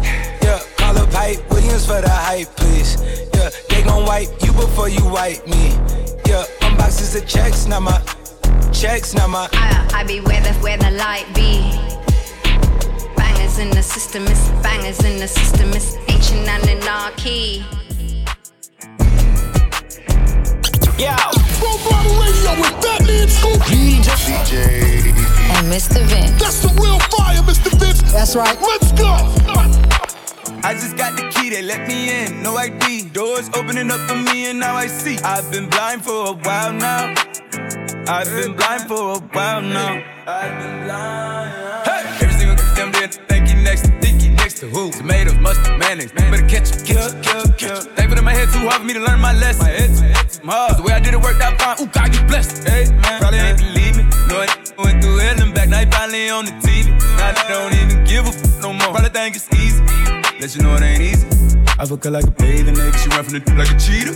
yeah. 1.12 1.36
Call 1.36 1.50
Williams 1.50 1.86
for 1.86 2.02
the 2.02 2.10
hype, 2.10 2.48
please. 2.56 2.98
Yeah, 3.34 3.50
they 3.70 3.84
gon' 3.84 4.06
wipe 4.06 4.30
you 4.42 4.52
before 4.54 4.90
you 4.90 5.06
wipe 5.06 5.46
me. 5.48 5.72
Yeah, 6.26 6.46
unboxes 6.62 7.16
of 7.16 7.28
checks, 7.28 7.66
not 7.68 7.82
my 7.82 8.02
checks, 8.72 9.14
not 9.14 9.30
my. 9.30 9.50
I, 9.54 10.02
I 10.02 10.04
be 10.04 10.20
where 10.22 10.42
the 10.42 10.54
where 10.60 10.78
the 10.78 10.92
light 10.92 11.28
be. 11.34 11.72
Bangers 13.16 13.60
in 13.60 13.70
the 13.70 13.84
system, 13.84 14.24
it's 14.28 14.50
bangers 14.62 15.04
in 15.04 15.20
the 15.20 15.28
system, 15.28 15.70
it's 15.74 15.96
ancient 16.10 16.48
anarchy. 16.48 17.64
Yo! 20.98 21.14
Full 21.60 21.78
throttle 21.80 22.16
radio 22.22 22.62
with 22.62 22.84
Fat 22.84 23.06
Man 23.06 23.28
Scoop. 23.28 23.62
DJ. 23.64 25.12
And 25.58 25.68
Mr. 25.68 26.02
Vince. 26.06 26.40
That's 26.40 26.62
the 26.62 26.70
real 26.82 27.00
fire, 27.12 27.42
Mr. 27.42 27.78
Vince. 27.78 28.02
That's 28.14 28.36
right. 28.36 28.58
Let's 28.62 28.92
go. 28.94 29.95
I 30.66 30.74
just 30.74 30.98
got 30.98 31.16
the 31.16 31.30
key, 31.30 31.52
they 31.52 31.62
let 31.62 31.88
me 31.88 32.10
in, 32.10 32.42
no 32.42 32.58
ID. 32.58 33.10
Doors 33.10 33.52
opening 33.54 33.92
up 33.92 34.00
for 34.10 34.16
me, 34.16 34.50
and 34.50 34.60
now 34.60 34.74
I 34.74 34.88
see. 34.88 35.20
I've 35.20 35.52
been 35.52 35.70
blind 35.70 36.04
for 36.04 36.30
a 36.30 36.34
while 36.34 36.74
now. 36.74 37.14
I've 38.08 38.26
been 38.34 38.56
blind 38.56 38.88
for 38.88 39.14
a 39.14 39.20
while 39.20 39.62
now. 39.62 40.04
I've 40.26 40.58
been 40.60 40.86
blind. 40.86 41.86
Hey! 41.86 42.26
Every 42.26 42.34
single 42.34 42.56
damn 42.74 42.92
day, 42.92 43.06
think 43.30 43.48
you 43.48 43.58
next, 43.62 43.86
think 44.02 44.24
you 44.24 44.32
next 44.32 44.58
to 44.62 44.68
who? 44.68 44.90
Tomatoes, 44.90 45.38
mustard, 45.38 45.78
mayonnaise. 45.78 46.12
Better 46.14 46.48
catch 46.48 46.72
it, 46.72 46.84
catch 46.84 47.14
it, 47.14 47.24
catch 47.24 47.46
it, 47.46 47.58
catch 47.60 47.86
it. 47.86 47.96
Thankful 47.96 48.16
that 48.16 48.24
my 48.24 48.34
head 48.34 48.50
too 48.50 48.66
hard 48.68 48.82
for 48.82 48.86
me 48.86 48.94
to 48.94 49.02
learn 49.02 49.20
my 49.20 49.34
lesson. 49.34 49.66
My 49.66 49.70
head 49.70 49.94
too, 49.94 50.48
hard. 50.48 50.70
'Cause 50.70 50.78
the 50.78 50.84
way 50.84 50.94
I 50.94 51.00
did 51.00 51.14
it 51.14 51.22
worked 51.22 51.44
out 51.44 51.62
fine. 51.62 51.78
Ooh, 51.80 51.92
God, 51.94 52.10
you 52.16 52.24
blessed. 52.24 52.68
Hey, 52.68 52.90
man, 52.90 53.20
probably 53.22 53.38
ain't 53.38 53.60
believe 53.60 53.98
me. 53.98 54.04
No, 54.30 54.42
I 54.42 54.48
went 54.82 55.04
through 55.04 55.18
hell 55.18 55.42
and 55.44 55.54
back. 55.54 55.70
Now 55.70 55.78
he 55.78 55.86
finally 55.86 56.30
on 56.32 56.46
the 56.46 56.58
TV. 56.66 56.90
Now 57.20 57.38
I 57.38 57.48
don't 57.54 57.74
even 57.82 58.04
give 58.04 58.26
a 58.26 58.30
f 58.30 58.62
no 58.64 58.74
more. 58.74 58.94
Probably 58.98 59.12
think 59.12 59.36
it's 59.36 59.48
easy. 59.54 60.15
Let 60.40 60.56
you 60.56 60.64
know 60.64 60.76
it 60.76 60.82
ain't 60.82 61.02
easy. 61.02 61.28
I 61.80 61.86
fuck 61.86 62.04
her 62.04 62.12
like 62.12 62.26
a 62.26 62.32
bathing 62.32 62.76
nigga. 62.76 62.98
She 63.02 63.10
run 63.10 63.24
from 63.24 63.34
the 63.34 63.40
d- 63.40 63.54
like 63.56 63.72
a 63.72 63.78
cheetah. 63.80 64.16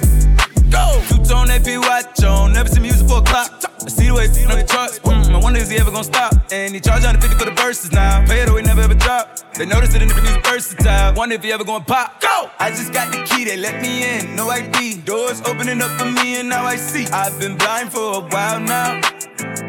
Go! 0.70 1.02
Two 1.08 1.24
tone 1.24 1.50
AP 1.50 1.80
watch 1.80 2.24
on. 2.24 2.54
Never 2.54 2.68
see 2.70 2.80
music 2.82 3.08
for 3.08 3.20
a 3.20 3.22
clock. 3.22 3.52
I 3.82 3.88
see 3.88 4.08
the 4.08 4.14
way 4.14 4.26
it's 4.26 4.38
on 4.46 4.58
the 4.58 4.64
charts. 4.66 5.00
Mm, 5.00 5.34
I 5.34 5.38
wonder 5.40 5.60
is 5.60 5.70
he 5.70 5.78
ever 5.78 5.92
gonna 5.92 6.04
stop? 6.04 6.34
And 6.52 6.74
he 6.76 6.82
charge 6.82 7.04
150 7.04 7.38
for 7.40 7.46
the 7.46 7.56
verses 7.62 7.92
now. 7.94 8.26
Pay 8.26 8.42
it 8.42 8.50
or 8.50 8.58
he 8.58 8.64
never 8.66 8.82
ever 8.82 8.96
drop. 8.96 9.40
They 9.54 9.66
notice 9.66 9.96
it 9.96 10.02
in 10.02 10.10
the 10.10 10.16
music 10.16 10.46
versatile. 10.46 11.14
Wonder 11.16 11.36
if 11.36 11.44
he 11.44 11.52
ever 11.54 11.64
gonna 11.64 11.84
pop. 11.86 12.20
Go! 12.22 12.52
I 12.60 12.70
just 12.70 12.92
got 12.92 13.12
the 13.12 13.24
key, 13.24 13.46
they 13.46 13.58
let 13.58 13.82
me 13.82 14.04
in. 14.04 14.36
No 14.36 14.50
ID. 14.50 14.98
Doors 15.06 15.42
opening 15.46 15.82
up 15.82 15.92
for 16.00 16.06
me 16.06 16.40
and 16.40 16.50
now 16.50 16.66
I 16.66 16.76
see. 16.76 17.08
I've 17.08 17.40
been 17.40 17.56
blind 17.58 17.92
for 17.94 18.18
a 18.18 18.20
while 18.20 18.60
now. 18.60 19.00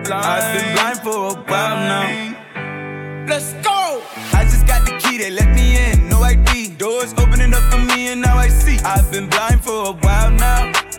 Blind. 0.05 0.13
I've 0.13 0.61
been 0.61 0.75
blind 0.75 0.99
for 0.99 1.31
a 1.31 1.35
while 1.49 1.77
now. 1.77 3.27
Let's 3.29 3.53
go! 3.63 4.03
I 4.33 4.43
just 4.45 4.67
got 4.67 4.80
the 4.80 4.80
key, 5.11 5.19
they 5.19 5.31
let 5.31 5.55
me 5.55 5.77
in. 5.77 6.09
No 6.09 6.23
ID. 6.23 6.71
Doors 6.79 7.13
opening 7.19 7.53
up 7.55 7.63
for 7.73 7.79
me 7.79 8.09
and 8.09 8.21
now 8.21 8.37
I 8.37 8.49
see. 8.49 8.79
I've 8.85 9.11
been 9.11 9.29
blind 9.29 9.63
for 9.63 9.89
a 9.89 9.93
while 9.93 10.31
now. 10.31 10.90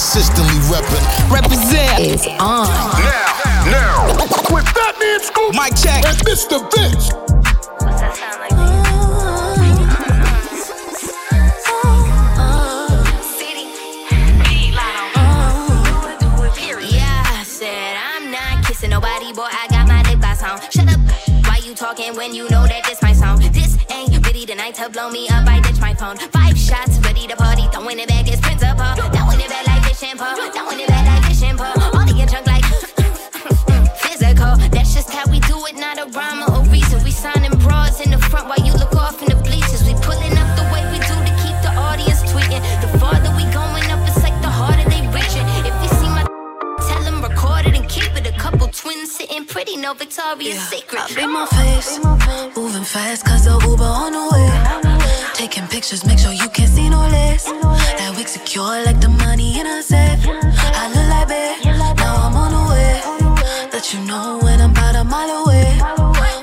Consistently 0.00 0.56
reppin'. 0.72 1.30
represent 1.30 2.00
is 2.00 2.26
on. 2.40 2.66
Now, 3.04 3.66
now. 3.66 4.06
With 4.50 4.66
Fat 4.70 4.98
Man 4.98 5.20
Scoop 5.20 5.52
Mic 5.52 5.76
check. 5.76 6.06
and 6.06 6.16
Mr. 6.24 6.58
Vince. 6.72 7.10
Yeah, 16.80 17.22
I 17.26 17.42
said 17.44 17.96
I'm 17.98 18.30
not 18.30 18.64
kissing 18.64 18.90
nobody, 18.90 19.34
boy. 19.34 19.42
I 19.50 19.66
got 19.68 19.86
my 19.86 20.02
lip 20.08 20.20
gloss 20.20 20.42
on. 20.42 20.58
Shut 20.70 20.88
up. 20.88 20.98
Why 21.44 21.60
you 21.62 21.74
talking 21.74 22.16
when 22.16 22.34
you 22.34 22.48
know 22.48 22.66
that 22.66 22.84
this 22.84 23.02
my 23.02 23.12
song? 23.12 23.38
This 23.52 23.76
ain't 23.90 24.16
ready 24.24 24.46
tonight 24.46 24.74
to 24.76 24.88
blow 24.88 25.10
me 25.10 25.28
up. 25.28 25.46
I 25.46 25.60
ditch 25.60 25.78
my 25.80 25.92
phone. 25.92 26.16
Five 26.16 26.56
shots, 26.56 26.98
ready 27.00 27.26
to 27.26 27.36
party. 27.36 27.68
Throwing 27.72 27.98
it 27.98 28.08
back 28.08 28.19
fish 30.20 30.36
and 30.44 30.68
pole. 30.68 30.78
It 30.78 30.90
like 30.90 31.24
fish 31.24 31.42
and 31.42 31.58
pole. 31.58 31.82
All 31.96 32.06
your 32.06 32.26
trunk 32.26 32.46
like 32.46 32.64
physical. 34.04 34.56
That's 34.68 34.94
just 34.94 35.10
how 35.10 35.24
we 35.30 35.40
do 35.40 35.56
it, 35.66 35.76
not 35.76 35.98
a 35.98 36.06
rhyme 36.16 36.42
or 36.48 36.60
a 36.60 36.68
reason. 36.68 37.02
We 37.04 37.10
signing 37.10 37.56
bras 37.58 38.00
in 38.00 38.10
the 38.10 38.18
front 38.18 38.48
while 38.48 38.60
you 38.64 38.72
look 38.74 38.94
off 38.94 39.22
in 39.22 39.28
the 39.28 39.36
bleachers. 39.36 39.82
We 39.84 39.94
pulling 39.94 40.36
up 40.36 40.50
the 40.56 40.66
way 40.72 40.84
we 40.92 40.98
do 40.98 41.16
to 41.28 41.32
keep 41.42 41.56
the 41.64 41.72
audience 41.76 42.20
tweeting. 42.30 42.62
The 42.82 42.98
farther 42.98 43.32
we 43.36 43.44
going 43.52 43.88
up, 43.90 44.00
it's 44.08 44.22
like 44.22 44.36
the 44.42 44.52
harder 44.52 44.88
they 44.90 45.02
reaching. 45.08 45.46
If 45.64 45.74
you 45.82 45.90
see 45.98 46.10
my 46.12 46.24
tell 46.88 47.02
them 47.02 47.22
record 47.22 47.66
it 47.66 47.74
and 47.76 47.88
keep 47.88 48.12
it. 48.16 48.26
A 48.26 48.32
couple 48.38 48.68
twins 48.68 49.12
sitting 49.16 49.44
pretty, 49.44 49.76
no 49.76 49.94
Victoria's 49.94 50.60
Secret. 50.68 51.02
I 51.02 51.08
beat 51.14 51.26
my 51.26 51.46
face, 51.56 51.98
moving 52.56 52.84
fast 52.84 53.24
cause 53.24 53.44
the 53.44 53.56
Uber 53.66 53.84
on 53.84 54.12
the 54.12 54.24
way. 54.32 54.48
Taking 55.34 55.66
pictures, 55.68 56.04
make 56.04 56.18
sure 56.18 56.32
you 56.32 56.48
can't 56.50 56.70
see 56.70 56.88
no 56.90 57.00
less. 57.08 57.48
Secure 58.26 58.84
like 58.84 59.00
the 59.00 59.08
money 59.08 59.58
in 59.58 59.66
a 59.66 59.82
safe. 59.82 60.20
I 60.24 60.86
look 60.94 61.08
like 61.08 61.28
babe, 61.28 61.96
now 61.96 62.14
I'm 62.26 62.36
on 62.36 62.52
the 62.52 62.62
way. 62.70 63.70
Let 63.72 63.92
you 63.92 64.04
know 64.04 64.38
when 64.42 64.60
I'm 64.60 64.70
about 64.70 64.94
a 64.94 65.04
mile 65.04 65.44
away. 65.44 65.80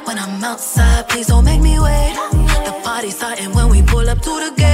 When 0.04 0.18
I'm 0.18 0.44
outside, 0.44 1.08
please 1.08 1.28
don't 1.28 1.46
make 1.46 1.62
me 1.62 1.80
wait. 1.80 2.14
The 2.66 2.74
party's 2.84 3.16
starting 3.16 3.54
when 3.54 3.70
we 3.70 3.84
pull 3.84 4.10
up 4.10 4.20
to 4.22 4.30
the 4.30 4.54
gate. 4.58 4.67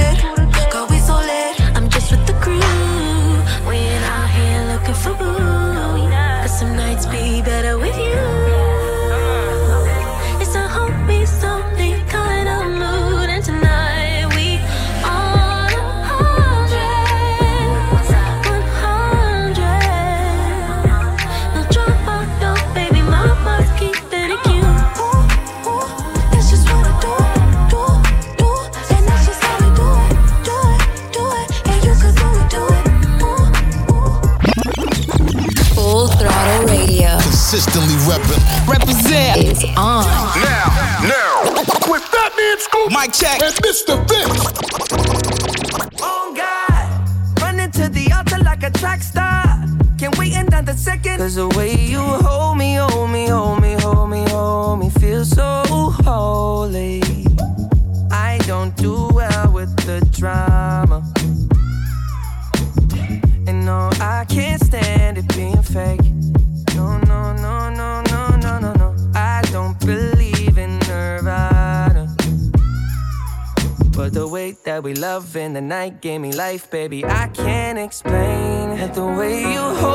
Gave 76.04 76.20
me 76.20 76.32
life, 76.32 76.70
baby. 76.70 77.02
I 77.02 77.28
can't 77.28 77.78
explain. 77.78 78.92
The 78.92 79.06
way 79.06 79.40
you 79.40 79.60
hold 79.80 79.93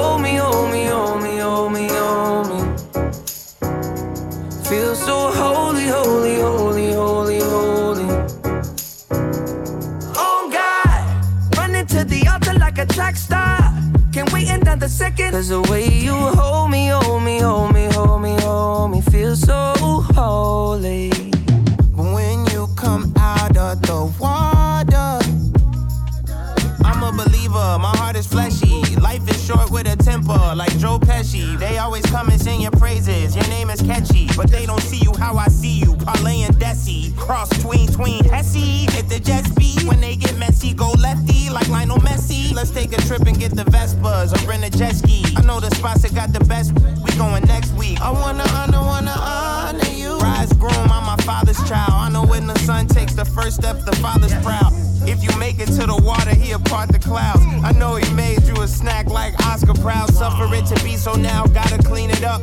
with 29.80 30.00
a 30.00 30.04
temper, 30.04 30.54
like 30.56 30.78
Joe 30.78 31.00
Pesci. 31.00 31.58
They 31.58 31.78
always 31.78 32.06
come 32.08 32.28
and 32.28 32.40
sing 32.40 32.62
your 32.62 32.72
praises, 32.72 33.34
your 33.36 33.48
name 33.48 33.70
is 33.70 33.82
catchy. 33.82 34.28
But 34.36 34.52
they 34.52 34.66
don't 34.66 34.82
see 34.82 34.98
you 34.98 35.14
how 35.18 35.38
I 35.38 35.48
see 35.48 35.80
you, 35.80 35.96
Parlay 35.96 36.42
and 36.42 36.56
Desi. 36.56 37.16
Cross 37.16 37.50
tween, 37.62 37.88
tween, 37.88 38.26
Hesse. 38.26 38.92
Hit 38.94 39.08
the 39.08 39.20
jet 39.20 39.46
speed, 39.46 39.84
when 39.88 40.02
they 40.02 40.18
get 40.18 40.38
messy, 40.38 40.74
go 40.74 40.92
lefty, 40.92 41.50
like 41.50 41.70
Lionel 41.70 41.98
Messi. 42.00 42.54
Let's 42.54 42.72
take 42.72 42.92
a 42.92 43.02
trip 43.04 43.22
and 43.22 43.40
get 43.40 43.56
the 43.56 43.64
Vespas 43.64 44.36
or 44.36 44.50
rent 44.50 44.66
a 44.66 44.70
jet 44.78 44.96
ski. 44.96 45.24
I 45.38 45.42
know 45.44 45.62
the 45.62 45.74
spots 45.76 46.02
that 46.02 46.14
got 46.14 46.34
the 46.34 46.44
best, 46.44 46.74
we 46.74 47.18
going 47.18 47.46
next 47.46 47.72
week. 47.76 48.02
I 48.02 48.12
wanna 48.12 48.44
honor, 48.50 48.82
wanna 48.82 49.16
honor 49.18 49.99
you. 50.20 50.26
Rise 50.26 50.53
groom, 50.53 50.91
I'm 50.91 51.05
my 51.05 51.17
father's 51.24 51.57
child. 51.67 51.91
I 51.91 52.09
know 52.09 52.26
when 52.26 52.47
the 52.47 52.57
son 52.59 52.88
takes 52.88 53.13
the 53.13 53.26
first 53.26 53.57
step, 53.57 53.80
the 53.86 53.95
father's 53.97 54.34
proud. 54.43 54.74
If 55.07 55.24
you 55.24 55.38
make 55.39 55.59
it 55.59 55.67
to 55.67 55.86
the 55.88 55.99
water, 56.03 56.36
he'll 56.36 56.59
part 56.59 56.89
the 56.89 56.99
clouds. 56.99 57.41
I 57.63 57.72
know 57.72 57.95
he 57.95 58.13
made 58.13 58.43
you 58.43 58.61
a 58.61 58.67
snack 58.67 59.07
like 59.07 59.34
Oscar 59.45 59.74
Proud. 59.74 60.13
Suffer 60.13 60.53
it 60.53 60.65
to 60.67 60.84
be 60.84 60.95
so 60.95 61.13
now, 61.13 61.45
gotta 61.47 61.82
clean 61.82 62.09
it 62.09 62.24
up. 62.24 62.41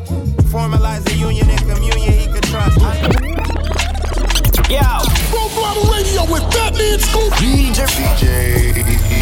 Formalize 0.50 1.04
the 1.04 1.14
union 1.14 1.48
and 1.48 1.60
communion 1.60 2.12
he 2.12 2.26
could 2.26 2.44
trust. 2.44 2.78
Yo. 4.68 4.82
Full 5.30 5.48
throttle 5.50 5.84
radio 5.92 6.24
with 6.32 6.42
Fat 6.52 6.74
Man 6.74 6.98
Scoop. 6.98 7.32
DJ. 7.34 7.86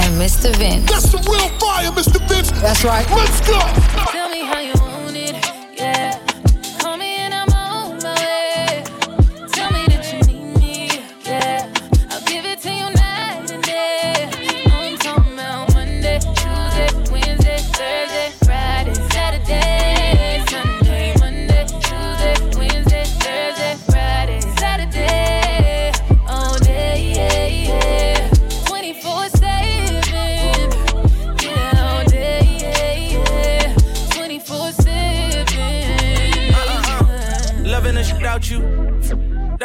And 0.00 0.20
Mr. 0.20 0.55
Vince. 0.57 0.90
That's 0.90 1.11
some 1.11 1.22
real 1.22 1.48
fire, 1.59 1.90
Mr. 1.90 2.26
Vince. 2.28 2.50
That's 2.62 2.84
right. 2.84 3.09
Let's 3.11 3.40
go. 3.46 4.14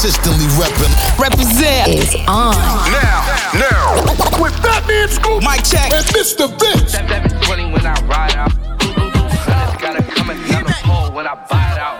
Consistently 0.00 0.46
reppin'. 0.54 0.94
Represent 1.18 1.88
is 1.88 2.14
on. 2.28 2.54
Now, 2.54 3.50
now. 3.52 4.40
With 4.40 4.54
Fat 4.62 4.86
Man 4.86 5.08
Scoop. 5.08 5.42
Mic 5.42 5.64
check. 5.64 5.90
And 5.90 6.06
Mr. 6.14 6.46
Vince. 6.60 6.92
720 6.92 7.72
when 7.72 7.84
I 7.84 8.00
ride 8.06 8.36
out. 8.36 8.52
Hunters 8.80 9.82
gotta 9.82 10.04
come 10.04 10.30
and 10.30 10.48
down 10.48 10.62
the 10.62 10.76
pole 10.84 11.10
when 11.10 11.26
I 11.26 11.34
buy 11.50 11.72
it 11.72 11.78
out. 11.80 11.98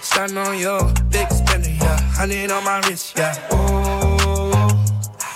Starting 0.00 0.38
on 0.38 0.58
your 0.58 0.90
big 1.10 1.30
spender, 1.30 1.68
yeah. 1.68 2.00
Hundred 2.16 2.50
on 2.50 2.64
my 2.64 2.80
wrist, 2.88 3.18
yeah. 3.18 3.34
Oh, 3.50 4.86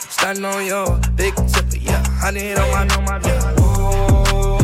starting 0.08 0.46
on 0.46 0.64
your 0.64 0.98
big 1.14 1.34
tipper, 1.34 1.76
yeah. 1.76 2.02
Hundred 2.22 2.56
on 2.58 2.70
my, 2.70 2.96
on 2.96 3.04
my, 3.04 3.20
yeah. 3.28 3.54
Oh, 3.58 4.58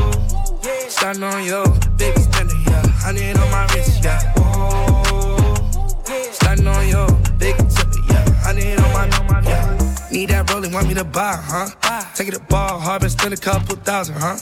starting 0.88 1.24
on 1.24 1.44
your 1.44 1.66
big 1.98 2.16
spender, 2.16 2.56
yeah. 2.68 2.86
Hundred 3.04 3.36
on 3.36 3.50
my 3.50 3.66
wrist, 3.74 4.02
yeah. 4.02 4.32
Oh, 4.38 4.43
my, 8.94 9.06
yeah. 9.44 10.08
Need 10.10 10.30
that 10.30 10.50
rolling, 10.50 10.72
want 10.72 10.88
me 10.88 10.94
to 10.94 11.04
buy, 11.04 11.36
huh? 11.36 11.68
Take 12.14 12.28
it 12.28 12.34
to 12.34 12.40
ball, 12.40 12.78
hard, 12.78 13.02
but 13.02 13.10
spend 13.10 13.34
a 13.34 13.36
couple 13.36 13.76
thousand, 13.76 14.16
huh? 14.18 14.38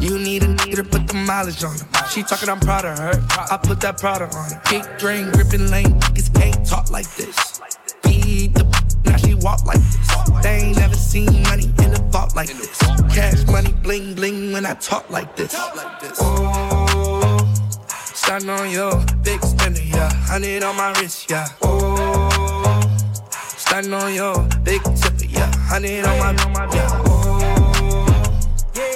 You 0.00 0.18
need 0.18 0.42
a 0.42 0.48
need 0.48 0.76
to 0.76 0.84
put 0.84 1.06
the 1.06 1.14
mileage 1.14 1.62
on 1.62 1.78
her. 1.78 2.06
She 2.08 2.22
talking, 2.22 2.48
I'm 2.48 2.58
proud 2.58 2.84
of 2.84 2.98
her. 2.98 3.12
I 3.50 3.56
put 3.62 3.80
that 3.80 3.98
product 3.98 4.34
on 4.34 4.50
her. 4.50 4.60
Kick, 4.64 4.98
drain, 4.98 5.30
gripping 5.30 5.70
lane, 5.70 6.00
niggas 6.00 6.34
can't 6.34 6.66
talk 6.66 6.90
like 6.90 7.08
this. 7.14 7.60
Beat 8.02 8.54
the 8.54 8.64
now 9.04 9.16
she 9.16 9.34
walk 9.34 9.64
like 9.64 9.78
this. 9.78 10.42
They 10.42 10.56
ain't 10.66 10.78
never 10.78 10.94
seen 10.96 11.42
money 11.44 11.70
in 11.84 11.94
a 11.94 11.98
vault 12.10 12.34
like 12.34 12.48
this. 12.48 12.78
Cash 13.14 13.46
money, 13.46 13.72
bling 13.82 14.14
bling 14.14 14.52
when 14.52 14.66
I 14.66 14.74
talk 14.74 15.08
like 15.10 15.36
this. 15.36 15.54
Oh, 16.20 17.54
starting 18.14 18.50
on 18.50 18.70
your 18.70 19.04
big 19.22 19.40
spender, 19.44 19.82
yeah. 19.82 20.12
Hundred 20.26 20.64
on 20.64 20.76
my 20.76 20.92
wrist, 20.98 21.30
yeah. 21.30 21.46
Oh, 21.62 22.11
starting 23.72 23.94
on 23.94 24.12
your 24.12 24.34
big 24.64 24.82
tipper, 24.82 25.24
yeah. 25.24 25.50
Hundred 25.56 26.04
on 26.04 26.18
my, 26.18 26.68
yeah. 26.74 27.02
Oh, 27.06 28.34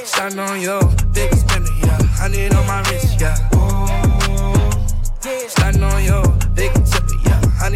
starting 0.04 0.38
on 0.38 0.60
your 0.60 0.82
big 1.14 1.32
spender, 1.32 1.70
yeah. 1.82 2.02
Hundred 2.20 2.52
on 2.52 2.66
my 2.66 2.82
wrist, 2.90 3.18
yeah. 3.18 3.48
Oh, 3.54 4.84
starting 5.48 5.82
on 5.82 6.04
your 6.04 6.28
big 6.54 6.74
tipper, 6.74 7.16
yeah. 7.24 7.40
My, 7.58 7.68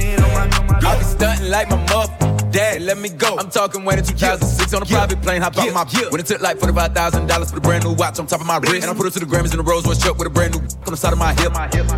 on 0.58 0.66
my, 0.66 0.78
I 0.78 0.98
be 0.98 1.04
stunting 1.04 1.50
like 1.50 1.70
my 1.70 1.76
mother. 1.86 2.19
Dad, 2.50 2.82
let 2.82 2.98
me 2.98 3.08
go. 3.08 3.36
I'm 3.38 3.48
talking 3.48 3.84
way 3.84 3.94
to 3.96 4.02
2006 4.02 4.74
on 4.74 4.82
a 4.82 4.86
private 4.86 5.22
plane. 5.22 5.40
Hop 5.40 5.56
out 5.58 5.72
my 5.72 5.84
When 6.10 6.20
it 6.20 6.26
took 6.26 6.40
like 6.40 6.58
$45,000 6.58 7.48
for 7.48 7.54
the 7.54 7.60
brand 7.60 7.84
new 7.84 7.94
watch 7.94 8.18
on 8.18 8.26
top 8.26 8.40
of 8.40 8.46
my 8.46 8.58
wrist. 8.58 8.82
And 8.82 8.90
I 8.90 8.94
put 8.94 9.06
it 9.06 9.12
to 9.12 9.20
the 9.20 9.26
Grammys 9.26 9.52
in 9.52 9.58
the 9.58 9.62
Rolls 9.62 9.86
Royce 9.86 10.02
truck 10.02 10.18
with 10.18 10.26
a 10.26 10.30
brand 10.30 10.54
new 10.54 10.60
on 10.60 10.90
the 10.90 10.96
side 10.96 11.12
of 11.12 11.18
my 11.18 11.32
hip. 11.34 11.52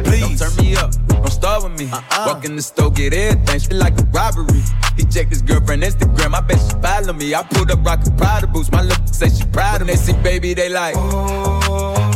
Please, 0.04 0.40
don't 0.40 0.50
turn 0.50 0.64
me 0.64 0.76
up. 0.76 0.90
Don't 1.08 1.30
start 1.30 1.64
with 1.64 1.78
me. 1.78 1.90
Uh-uh. 1.90 2.24
Walk 2.26 2.44
in 2.44 2.56
the 2.56 2.62
store, 2.62 2.90
get 2.90 3.14
everything. 3.14 3.60
Shit 3.60 3.72
like 3.72 3.98
a 3.98 4.04
robbery. 4.12 4.62
He 4.96 5.04
checked 5.04 5.30
his 5.30 5.40
girlfriend 5.40 5.82
Instagram. 5.82 6.34
I 6.34 6.40
bet 6.40 6.58
she 6.60 6.76
follow 6.82 7.12
me. 7.14 7.34
I 7.34 7.42
pulled 7.44 7.70
up 7.70 7.84
rockin' 7.84 8.16
Prada 8.16 8.46
boots. 8.46 8.70
My 8.70 8.82
look 8.82 9.00
say 9.06 9.30
she 9.30 9.44
proud 9.46 9.80
of 9.80 9.86
me. 9.86 9.94
They 9.94 9.98
see 9.98 10.12
baby, 10.22 10.52
they 10.54 10.68
like. 10.68 10.94
Oh, 10.98 12.10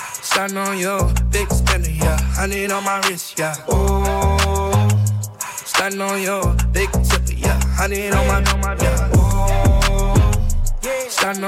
starting 0.00 0.56
on 0.56 0.78
your 0.78 1.12
big 1.30 1.50
spender, 1.52 1.90
yeah. 1.90 2.18
Hundred 2.34 2.72
on 2.72 2.82
my 2.84 2.98
wrist, 3.06 3.38
yeah. 3.38 3.54
Oh, 3.68 4.88
starting 5.64 6.00
on 6.00 6.20
your 6.20 6.54
big 6.72 6.90
tipper, 6.92 7.25
I 7.78 7.86
need 7.88 8.10
all 8.12 8.24
my, 8.26 8.40
yeah. 8.80 9.10
On 11.22 11.42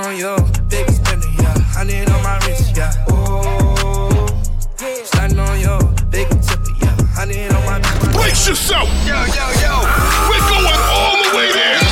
big 0.68 0.90
spender, 0.90 1.26
yeah. 1.38 1.54
My 2.22 2.38
wrist, 2.46 2.76
yeah. 2.76 2.92
On 3.08 4.28
big 6.10 6.28
tipper, 6.28 6.74
yeah. 6.82 6.96
My. 7.64 7.80
Brace 8.12 8.46
yourself. 8.46 8.88
Yo, 9.06 9.16
yo, 9.16 9.50
yo. 9.62 9.80
We're 10.28 10.44
going 10.50 10.80
all 10.92 11.16
the 11.16 11.30
way 11.36 11.48
there. 11.52 11.87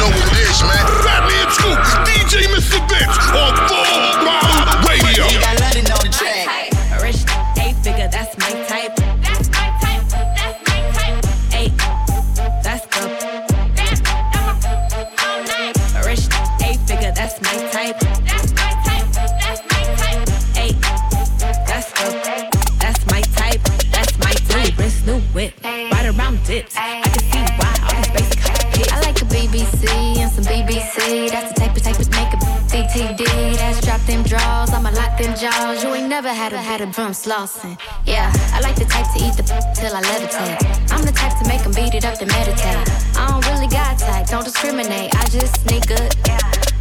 Had 36.37 36.53
a 36.53 36.61
had 36.61 36.83
a 36.83 36.87
drum 36.87 37.13
slossing. 37.13 37.79
Yeah, 38.05 38.31
I 38.53 38.61
like 38.61 38.77
the 38.77 38.85
type 38.85 39.09
to 39.15 39.19
eat 39.25 39.35
the 39.41 39.45
till 39.75 39.95
I 39.97 40.03
levitate. 40.03 40.61
I'm 40.93 41.03
the 41.03 41.13
type 41.13 41.33
to 41.41 41.49
make 41.49 41.63
them 41.63 41.73
beat 41.73 41.95
it 41.95 42.05
up 42.05 42.19
to 42.19 42.27
meditate. 42.27 42.85
I 43.17 43.25
don't 43.31 43.45
really 43.49 43.69
got 43.69 43.99
type, 43.99 44.27
don't 44.27 44.45
discriminate. 44.45 45.15
I 45.17 45.25
just 45.29 45.63
sneak 45.63 45.87
good. 45.89 46.13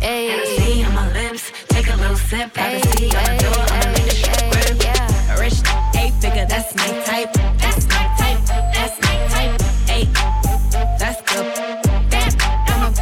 Hey. 0.04 0.28
Hennessy 0.28 0.84
on 0.84 0.94
my 0.94 1.08
lips, 1.14 1.52
take 1.70 1.88
a 1.88 1.96
little 1.96 2.18
sip. 2.18 2.54
Privacy 2.54 3.16
on 3.16 3.24
the 3.32 3.36
door, 3.48 3.64
I'ma 3.72 3.92
make 3.96 4.08
the 4.12 4.16
shit 4.22 4.44
grip. 4.52 4.76
Yeah. 4.84 5.40
Rich, 5.40 5.60
eight 5.96 6.14
figure, 6.20 6.46
that's 6.46 6.76
my 6.76 6.92
type. 7.08 7.32
That's 7.64 7.88
my 7.88 8.04
type. 8.20 8.40
That's 8.76 8.96
my 9.08 9.16
type. 9.32 9.54
Eight, 9.96 10.12
that's 11.00 11.20
good. 11.32 11.48
Damn, 12.12 12.36
I'm 12.76 12.82
a 12.84 13.00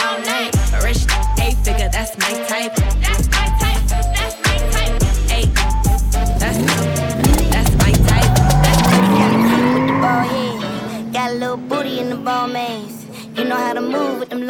all 0.00 0.18
night. 0.24 0.56
Rich, 0.82 1.04
eight 1.44 1.58
figure, 1.60 1.90
that's 1.92 2.16
my 2.16 2.32
type. 2.48 2.74
That's 2.74 2.80
my 2.80 2.88
type. 2.88 2.99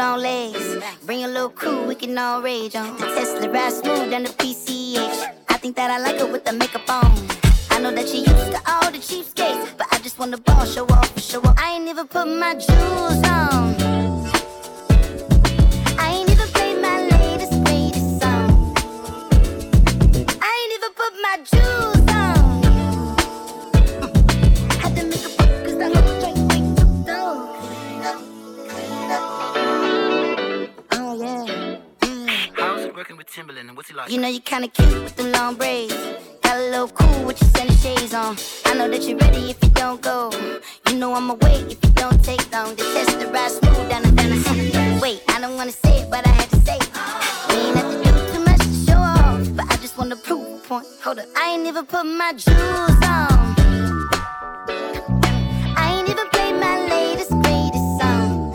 Long 0.01 0.19
legs. 0.19 0.79
Bring 1.05 1.25
a 1.25 1.29
little 1.29 1.51
crew, 1.51 1.87
we 1.87 1.95
can 1.95 2.17
all 2.17 2.41
rage 2.41 2.75
on. 2.75 2.97
Tesla 2.97 3.51
ride 3.51 3.73
smooth 3.73 4.11
down 4.11 4.23
the 4.23 4.31
PCH. 4.41 5.19
I 5.51 5.57
think 5.59 5.77
that 5.77 5.91
I 5.91 5.99
like 5.99 6.19
her 6.21 6.27
with 6.27 6.45
the 6.45 6.55
makeup 6.55 6.89
on. 6.89 7.13
I 7.71 7.79
know 7.83 7.93
that 7.93 8.09
she 8.09 8.19
used 8.21 8.51
to 8.55 8.61
all 8.71 8.91
the 8.91 9.01
cheapskates, 9.09 9.77
but 9.77 9.87
I 9.93 9.99
just 9.99 10.19
wanna 10.19 10.39
ball 10.39 10.65
show 10.65 10.87
off, 10.87 11.11
show 11.21 11.43
off. 11.43 11.55
I 11.59 11.73
ain't 11.75 11.89
even 11.89 12.07
put 12.07 12.27
my 12.27 12.55
jewels 12.55 13.23
on. 13.29 13.75
I 15.99 16.21
You 34.11 34.19
know 34.19 34.27
you 34.27 34.41
kinda 34.41 34.67
cute 34.67 35.05
with 35.05 35.15
the 35.15 35.23
long 35.23 35.55
braids. 35.55 35.95
Got 36.43 36.57
a 36.57 36.63
little 36.63 36.89
cool 36.89 37.27
with 37.27 37.41
your 37.41 37.49
sunny 37.51 37.77
shades 37.77 38.13
on. 38.13 38.37
I 38.67 38.75
know 38.75 38.89
that 38.91 39.05
you're 39.05 39.17
ready 39.17 39.51
if 39.51 39.63
you 39.63 39.69
don't 39.69 40.01
go. 40.03 40.33
You 40.89 40.97
know 40.97 41.15
I'ma 41.15 41.35
wait 41.35 41.71
if 41.71 41.79
you 41.85 41.91
don't 41.91 42.21
take 42.25 42.43
long. 42.51 42.75
The 42.75 42.83
test 42.93 43.21
the 43.21 43.29
ride 43.29 43.53
smooth 43.53 43.89
down 43.89 44.03
the 44.03 44.11
down 44.11 44.31
the 44.31 44.99
Wait, 45.01 45.23
I 45.29 45.41
don't 45.41 45.55
wanna 45.55 45.71
say 45.71 46.01
it, 46.01 46.11
but 46.11 46.27
I 46.27 46.31
had 46.31 46.51
to 46.51 46.57
say 46.67 46.75
it. 46.75 46.91
We 47.51 47.55
ain't 47.55 47.77
have 47.77 47.89
to 47.93 48.03
do 48.03 48.33
too 48.33 48.45
much 48.45 48.59
to 48.59 48.75
show 48.85 48.99
off, 48.99 49.49
but 49.55 49.67
I 49.73 49.77
just 49.77 49.97
wanna 49.97 50.17
prove 50.17 50.43
a 50.43 50.59
point. 50.67 50.89
Hold 51.05 51.21
up, 51.21 51.27
I 51.37 51.53
ain't 51.53 51.69
even 51.69 51.87
put 51.87 52.03
my 52.03 52.33
jewels 52.33 53.01
on. 53.07 53.55
I 55.83 55.95
ain't 55.95 56.09
even 56.09 56.29
played 56.31 56.57
my 56.59 56.75
latest 56.91 57.31
greatest 57.31 57.89
song. 58.01 58.53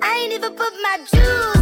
I 0.00 0.16
ain't 0.16 0.32
even 0.32 0.54
put 0.54 0.72
my 0.80 0.96
jewels 1.12 1.61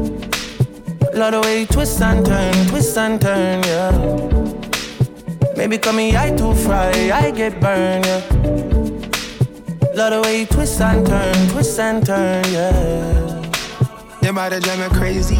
Love 1.21 1.33
the 1.33 1.41
way 1.41 1.59
you 1.59 1.65
twist 1.67 2.01
and 2.01 2.25
turn, 2.25 2.51
twist 2.65 2.97
and 2.97 3.21
turn, 3.21 3.61
yeah. 3.61 3.91
Maybe 5.55 5.77
call 5.77 5.93
me 5.93 6.17
I 6.17 6.35
too 6.35 6.55
fry, 6.55 7.11
I 7.13 7.29
get 7.29 7.61
burned, 7.61 8.07
yeah. 8.07 8.25
Love 9.93 10.13
the 10.13 10.21
way 10.23 10.39
you 10.39 10.45
twist 10.47 10.81
and 10.81 11.05
turn, 11.05 11.49
twist 11.49 11.79
and 11.79 12.03
turn, 12.03 12.43
yeah. 12.45 13.49
Your 14.23 14.33
body 14.33 14.59
drive 14.61 14.79
me 14.79 14.97
crazy. 14.97 15.35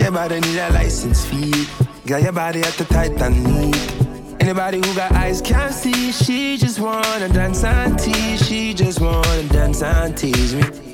Your 0.00 0.12
body 0.12 0.40
need 0.40 0.58
a 0.58 0.70
license 0.70 1.26
fee. 1.26 1.66
Got 2.06 2.22
your 2.22 2.32
body 2.32 2.60
at 2.60 2.72
the 2.72 2.86
tight 2.86 3.20
and 3.20 3.44
neat. 3.44 4.40
Anybody 4.40 4.78
who 4.78 4.94
got 4.94 5.12
eyes 5.12 5.42
can't 5.42 5.74
see. 5.74 6.10
She 6.10 6.56
just 6.56 6.80
wanna 6.80 7.28
dance 7.28 7.64
and 7.64 7.98
tease. 7.98 8.48
She 8.48 8.72
just 8.72 8.98
wanna 8.98 9.42
dance 9.42 9.82
and 9.82 10.16
tease 10.16 10.54
me. 10.54 10.89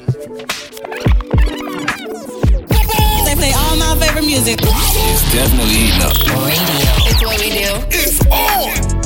All 3.83 3.97
my 3.97 4.07
favorite 4.07 4.27
music. 4.27 4.59
It's 4.63 5.33
definitely 5.33 5.75
eating 5.75 6.03
up. 6.03 6.17
Radio. 6.45 6.87
It's 7.09 7.23
what 7.23 7.41
we 7.41 7.51
do. 7.51 7.71
It's 7.91 8.21
on. 8.27 8.97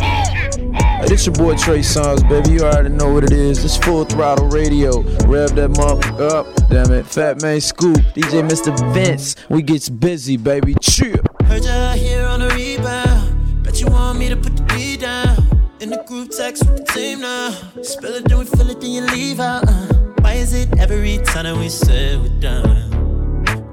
Hey, 1.00 1.06
this 1.06 1.26
your 1.26 1.34
boy 1.34 1.56
Trey 1.56 1.80
Songz, 1.80 2.26
baby. 2.28 2.56
You 2.56 2.60
already 2.60 2.90
know 2.90 3.12
what 3.12 3.24
it 3.24 3.32
is. 3.32 3.62
This 3.62 3.76
full 3.76 4.04
throttle 4.04 4.48
radio. 4.48 5.00
Rev 5.26 5.54
that 5.56 5.70
motherfucker 5.70 6.30
up. 6.30 6.68
Damn 6.68 6.92
it. 6.92 7.06
Fat 7.06 7.42
Man 7.42 7.60
Scoop. 7.60 7.98
DJ 8.14 8.48
Mr. 8.48 8.94
Vince. 8.94 9.36
We 9.48 9.62
gets 9.62 9.88
busy, 9.88 10.36
baby. 10.36 10.74
Chill. 10.80 11.16
Heard 11.44 11.64
ya 11.64 11.92
here 11.92 12.26
on 12.26 12.40
the 12.40 12.48
rebound. 12.48 13.64
Bet 13.64 13.80
you 13.80 13.86
want 13.88 14.18
me 14.18 14.28
to 14.28 14.36
put 14.36 14.56
the 14.56 14.62
beat 14.74 15.00
down. 15.00 15.36
In 15.80 15.90
the 15.90 16.02
group 16.06 16.30
text 16.30 16.66
with 16.66 16.84
the 16.84 16.92
team 16.92 17.20
now. 17.20 17.50
Spill 17.82 18.14
it, 18.14 18.28
then 18.28 18.38
we 18.38 18.44
fill 18.44 18.68
it, 18.68 18.80
then 18.80 18.90
you 18.90 19.02
leave 19.06 19.40
out. 19.40 19.66
Uh. 19.66 19.86
Why 20.20 20.34
is 20.34 20.52
it 20.52 20.78
every 20.78 21.18
time 21.24 21.44
that 21.44 21.56
we 21.56 21.70
say 21.70 22.16
we're 22.18 22.28
done? 22.40 22.89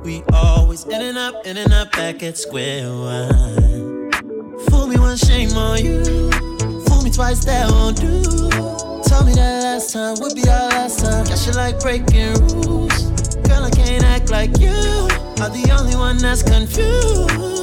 We 0.08 0.24
always 0.32 0.86
and 0.86 1.18
up, 1.18 1.46
in 1.46 1.58
and 1.58 1.74
up, 1.74 1.92
back 1.92 2.24
at 2.24 2.38
square 2.38 2.90
one. 2.90 4.10
Fool 4.70 4.88
me 4.88 4.98
once, 4.98 5.28
shame 5.28 5.52
on 5.52 5.84
you. 5.84 6.32
Fool 6.86 7.04
me 7.04 7.12
twice, 7.12 7.44
that 7.44 7.70
won't 7.70 8.00
do. 8.00 8.24
Told 9.04 9.26
me 9.26 9.34
that 9.34 9.64
last 9.64 9.92
time 9.92 10.16
would 10.22 10.34
be 10.34 10.48
our 10.48 10.70
last 10.70 11.00
time. 11.04 11.26
Guess 11.26 11.48
you 11.48 11.52
like 11.56 11.82
breaking 11.82 12.36
rules. 12.48 13.08
Girl, 13.44 13.66
I 13.66 13.70
can't 13.70 14.06
act 14.06 14.32
like 14.32 14.58
you. 14.62 14.72
I'm 15.44 15.52
the 15.52 15.76
only 15.78 15.98
one 15.98 16.18
that's 16.20 16.42
confused. 16.42 17.58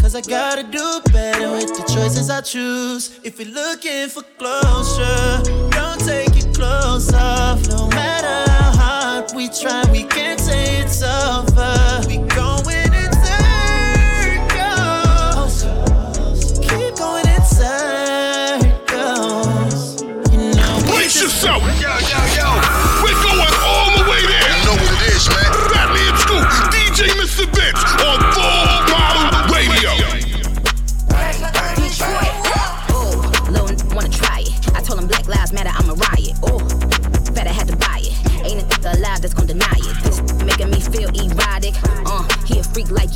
Cause 0.00 0.14
I 0.14 0.22
gotta 0.22 0.62
do 0.62 1.02
better 1.12 1.50
with 1.50 1.76
the 1.76 1.84
choices 1.94 2.30
I 2.30 2.40
choose. 2.40 3.20
If 3.22 3.38
you're 3.38 3.52
looking 3.52 4.08
for 4.08 4.22
closure, 4.38 5.42
don't 5.70 6.00
take 6.00 6.42
your 6.42 6.54
clothes 6.54 7.12
off. 7.12 7.68
No 7.68 7.86
matter 7.88 8.50
how 8.50 8.72
hard 8.76 9.32
we 9.36 9.50
try, 9.50 9.84
we 9.92 10.04
can't 10.04 10.40
say 10.40 10.80
it's 10.80 11.02
over. 11.02 11.81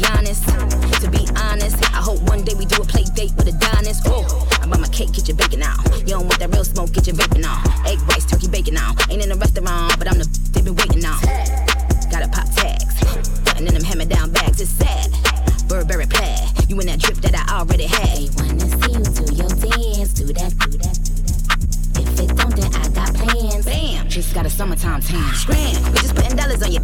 A 0.06 0.34
freak 0.34 0.56
like 0.56 0.70
Giannis. 0.76 1.00
To 1.00 1.10
be 1.10 1.26
honest, 1.36 1.76
I 1.94 2.00
hope 2.00 2.20
one 2.22 2.42
day 2.42 2.54
we 2.54 2.64
do 2.64 2.82
a 2.82 2.84
play 2.84 3.04
date 3.14 3.32
with 3.36 3.48
Adonis. 3.48 4.00
Oh, 4.06 4.24
I 4.62 4.66
buy 4.66 4.78
my 4.78 4.88
cake, 4.88 5.12
get 5.12 5.28
your 5.28 5.36
bacon 5.36 5.62
out. 5.62 5.78
You 6.00 6.16
don't 6.16 6.26
want 6.26 6.38
that 6.40 6.50
real 6.50 6.64
smoke, 6.64 6.92
get 6.92 7.06
your 7.06 7.16
vaping 7.16 7.44
on. 7.46 7.86
Egg 7.86 8.00
rice, 8.08 8.24
turkey 8.26 8.48
bacon 8.48 8.76
on. 8.76 8.96
Ain't 9.10 9.22
in 9.24 9.32
a 9.32 9.36
restaurant, 9.36 9.98
but 9.98 10.08
I'm 10.08 10.18
the 10.18 10.26
they 10.52 10.62
been 10.62 10.76
waiting 10.76 11.04
on. 11.04 11.20
Gotta 12.10 12.28
pop 12.28 12.48
tags, 12.54 13.00
putting 13.44 13.66
in 13.66 13.74
them 13.74 13.84
hammer 13.84 14.04
down 14.06 14.30
bags. 14.30 14.60
It's 14.60 14.70
sad. 14.70 15.10
Burberry 15.68 16.06
plaid, 16.06 16.70
you 16.70 16.78
in 16.80 16.86
that 16.86 17.00
drip 17.00 17.18
that 17.18 17.34
I 17.34 17.58
already 17.58 17.86
had. 17.86 18.06
They 18.16 18.30
wanna 18.38 18.60
see 18.62 18.92
you 18.94 19.02
do 19.02 19.24
your 19.34 19.50
dance, 19.50 20.12
do 20.14 20.26
that, 20.32 20.54
do 20.62 20.78
that, 20.78 20.96
do 21.02 21.10
that. 21.18 21.26
If 21.98 22.20
it 22.20 22.36
don't, 22.36 22.54
then 22.54 22.70
I 22.74 22.88
got 22.94 23.14
plans. 23.14 23.66
Bam, 23.66 24.08
just 24.08 24.34
got 24.34 24.46
a 24.46 24.50
summertime 24.50 25.00
tan. 25.00 25.34
Scram, 25.34 25.92
we 25.92 25.98
just 25.98 26.14
putting 26.14 26.36
dollars 26.36 26.62
on 26.62 26.70
you. 26.72 26.80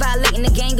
Violating 0.00 0.42
the 0.42 0.50
gang 0.50 0.76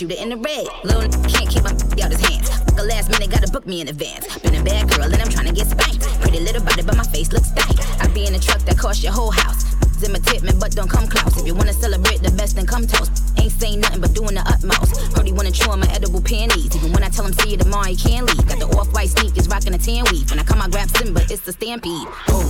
shooter 0.00 0.16
in 0.16 0.30
the 0.30 0.36
red. 0.36 0.64
Little 0.82 1.04
n- 1.04 1.12
can't 1.28 1.44
keep 1.44 1.62
my 1.62 1.76
out 2.00 2.08
his 2.08 2.24
hands. 2.24 2.48
Fuck 2.48 2.88
last 2.88 3.10
minute, 3.12 3.28
gotta 3.28 3.52
book 3.52 3.66
me 3.66 3.82
in 3.82 3.88
advance. 3.88 4.24
Been 4.38 4.54
a 4.54 4.64
bad 4.64 4.88
girl 4.88 5.04
and 5.04 5.20
I'm 5.20 5.28
trying 5.28 5.46
to 5.46 5.52
get 5.52 5.68
spanked. 5.68 6.08
Pretty 6.24 6.40
little 6.40 6.64
body, 6.64 6.80
but 6.82 6.96
my 6.96 7.04
face 7.04 7.30
looks 7.32 7.48
stank. 7.52 7.76
I 8.00 8.08
be 8.08 8.24
in 8.24 8.34
a 8.34 8.38
truck 8.38 8.64
that 8.64 8.78
cost 8.78 9.02
your 9.02 9.12
whole 9.12 9.30
house. 9.30 9.76
Imitate 10.02 10.42
me, 10.42 10.52
but 10.58 10.72
don't 10.72 10.88
come 10.88 11.06
close. 11.06 11.36
If 11.36 11.46
you 11.46 11.54
wanna 11.54 11.74
celebrate 11.74 12.22
the 12.22 12.30
best, 12.30 12.56
then 12.56 12.64
come 12.64 12.86
toast. 12.86 13.12
Ain't 13.36 13.52
saying 13.52 13.80
nothing 13.80 14.00
but 14.00 14.14
doing 14.14 14.32
the 14.32 14.44
utmost. 14.48 14.96
Heard 15.14 15.26
he 15.26 15.34
wanna 15.34 15.50
chew 15.52 15.70
on 15.70 15.80
my 15.80 15.90
edible 15.92 16.22
panties. 16.22 16.74
Even 16.74 16.92
when 16.92 17.04
I 17.04 17.10
tell 17.10 17.26
him 17.26 17.34
see 17.34 17.50
you 17.50 17.58
tomorrow, 17.58 17.92
he 17.92 17.96
can't 17.96 18.24
leave. 18.24 18.48
Got 18.48 18.58
the 18.58 18.68
off-white 18.80 19.10
sneakers, 19.10 19.48
rocking 19.48 19.74
a 19.74 19.78
tan 19.78 20.04
weave. 20.10 20.30
When 20.30 20.38
I 20.38 20.44
come, 20.44 20.62
I 20.62 20.68
grab 20.68 20.88
Simba, 20.96 21.20
it's 21.28 21.42
the 21.42 21.52
stampede. 21.52 22.08
Oh, 22.28 22.40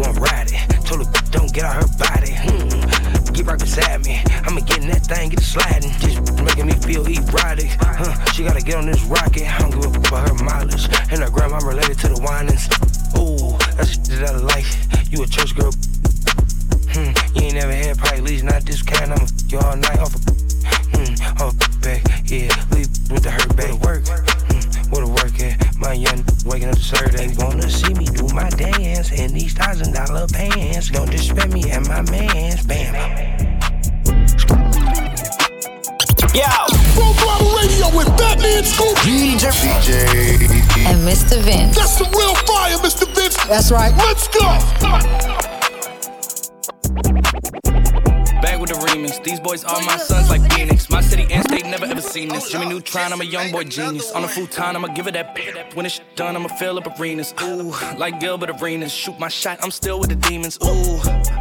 won't 0.00 0.16
ride 0.16 0.48
it. 0.48 0.86
Told 0.88 1.04
her 1.04 1.12
don't 1.28 1.52
get 1.52 1.64
out 1.64 1.76
her 1.84 1.88
body. 2.00 2.32
Hmm. 2.32 2.93
Get 3.34 3.46
right 3.46 3.58
beside 3.58 4.06
me. 4.06 4.22
I'ma 4.46 4.60
get 4.60 4.78
in 4.78 4.88
that 4.90 5.06
thing, 5.06 5.30
get 5.30 5.40
it 5.40 5.42
sliding. 5.42 5.90
Just 5.98 6.22
making 6.44 6.66
me 6.66 6.74
feel 6.74 7.04
erotic. 7.04 7.66
Huh. 7.82 8.14
She 8.32 8.44
gotta 8.44 8.60
get 8.60 8.76
on 8.76 8.86
this 8.86 9.02
rocket. 9.04 9.42
I 9.42 9.58
don't 9.58 9.72
give 9.72 9.90
a 9.90 9.92
fuck 9.92 10.06
about 10.06 10.28
her 10.28 10.44
mileage. 10.44 10.86
And 11.10 11.18
her 11.18 11.30
grandma 11.30 11.58
related 11.66 11.98
to 11.98 12.08
the 12.14 12.20
whinings. 12.22 12.70
Ooh, 13.18 13.58
that's 13.74 13.98
that 14.20 14.30
I 14.30 14.38
like. 14.38 14.66
You 15.10 15.24
a 15.24 15.26
church 15.26 15.56
girl. 15.56 15.72
Hmm. 16.94 17.10
You 17.34 17.46
ain't 17.46 17.54
never 17.54 17.74
had 17.74 17.98
probably 17.98 18.20
least 18.20 18.44
not 18.44 18.62
this 18.64 18.82
kind. 18.82 19.10
I'ma 19.10 19.26
fuck 19.26 19.50
you 19.50 19.58
all 19.58 19.76
night 19.76 19.98
off 19.98 20.14
a 20.14 20.18
hmm. 20.94 21.42
off 21.42 21.58
back. 21.82 22.06
Yeah, 22.30 22.54
leave 22.70 22.86
with 23.10 23.24
the 23.24 23.34
hurt 23.34 23.56
back. 23.56 23.74
Work. 23.82 24.43
My 25.84 25.92
young 25.92 26.24
waking 26.46 26.70
up 26.70 26.78
Saturday. 26.78 27.26
They 27.26 27.44
wanna 27.44 27.68
see 27.68 27.92
me 27.92 28.06
do 28.06 28.26
my 28.34 28.48
dance 28.48 29.12
in 29.12 29.34
these 29.34 29.52
thousand 29.52 29.92
dollar 29.92 30.26
pants. 30.26 30.88
Don't 30.88 31.10
disrespect 31.10 31.52
me 31.52 31.70
and 31.70 31.86
my 31.86 32.00
mans. 32.10 32.64
Bam. 32.64 32.94
Yo. 36.32 36.48
Full 36.96 37.12
throttle 37.12 37.52
radio 37.60 37.94
with 37.94 38.08
Fat 38.16 38.38
Man 38.40 38.64
Scoop. 38.64 38.96
DJ. 39.04 39.44
And 40.86 41.06
Mr. 41.06 41.38
Vince. 41.42 41.76
That's 41.76 41.98
some 41.98 42.10
real 42.12 42.34
fire, 42.34 42.78
Mr. 42.78 43.06
Vince. 43.14 43.36
That's 43.46 43.70
right. 43.70 43.94
Let's 43.94 44.26
go. 44.28 45.40
with 48.64 48.80
the 48.80 48.86
remix. 48.86 49.22
These 49.22 49.40
boys 49.40 49.64
are 49.64 49.80
my 49.82 49.96
sons 49.96 50.30
like 50.30 50.40
Phoenix. 50.52 50.88
My 50.88 51.00
city 51.00 51.26
and 51.30 51.44
state 51.44 51.66
never 51.66 51.84
ever 51.84 52.00
seen 52.00 52.28
this. 52.28 52.50
Jimmy 52.50 52.66
Neutron, 52.66 53.12
I'm 53.12 53.20
a 53.20 53.24
young 53.24 53.52
boy 53.52 53.64
genius. 53.64 54.10
On 54.12 54.24
a 54.24 54.28
futon, 54.28 54.76
I'ma 54.76 54.88
give 54.88 55.06
it 55.06 55.14
that. 55.14 55.34
Pit. 55.34 55.74
When 55.74 55.86
it's 55.86 56.00
done, 56.14 56.36
I'ma 56.36 56.48
fill 56.48 56.78
up 56.78 56.98
arenas. 56.98 57.34
Ooh, 57.42 57.74
like 57.96 58.20
Gilbert 58.20 58.50
Arenas. 58.50 58.92
Shoot 58.92 59.18
my 59.18 59.28
shot, 59.28 59.58
I'm 59.62 59.70
still 59.70 59.98
with 59.98 60.10
the 60.10 60.16
demons. 60.16 60.58
Ooh, 60.62 60.98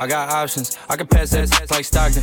I 0.00 0.06
got 0.06 0.30
options, 0.30 0.78
I 0.88 0.96
can 0.96 1.06
pass 1.06 1.28
that 1.32 1.70
like 1.70 1.84
Stockton. 1.84 2.22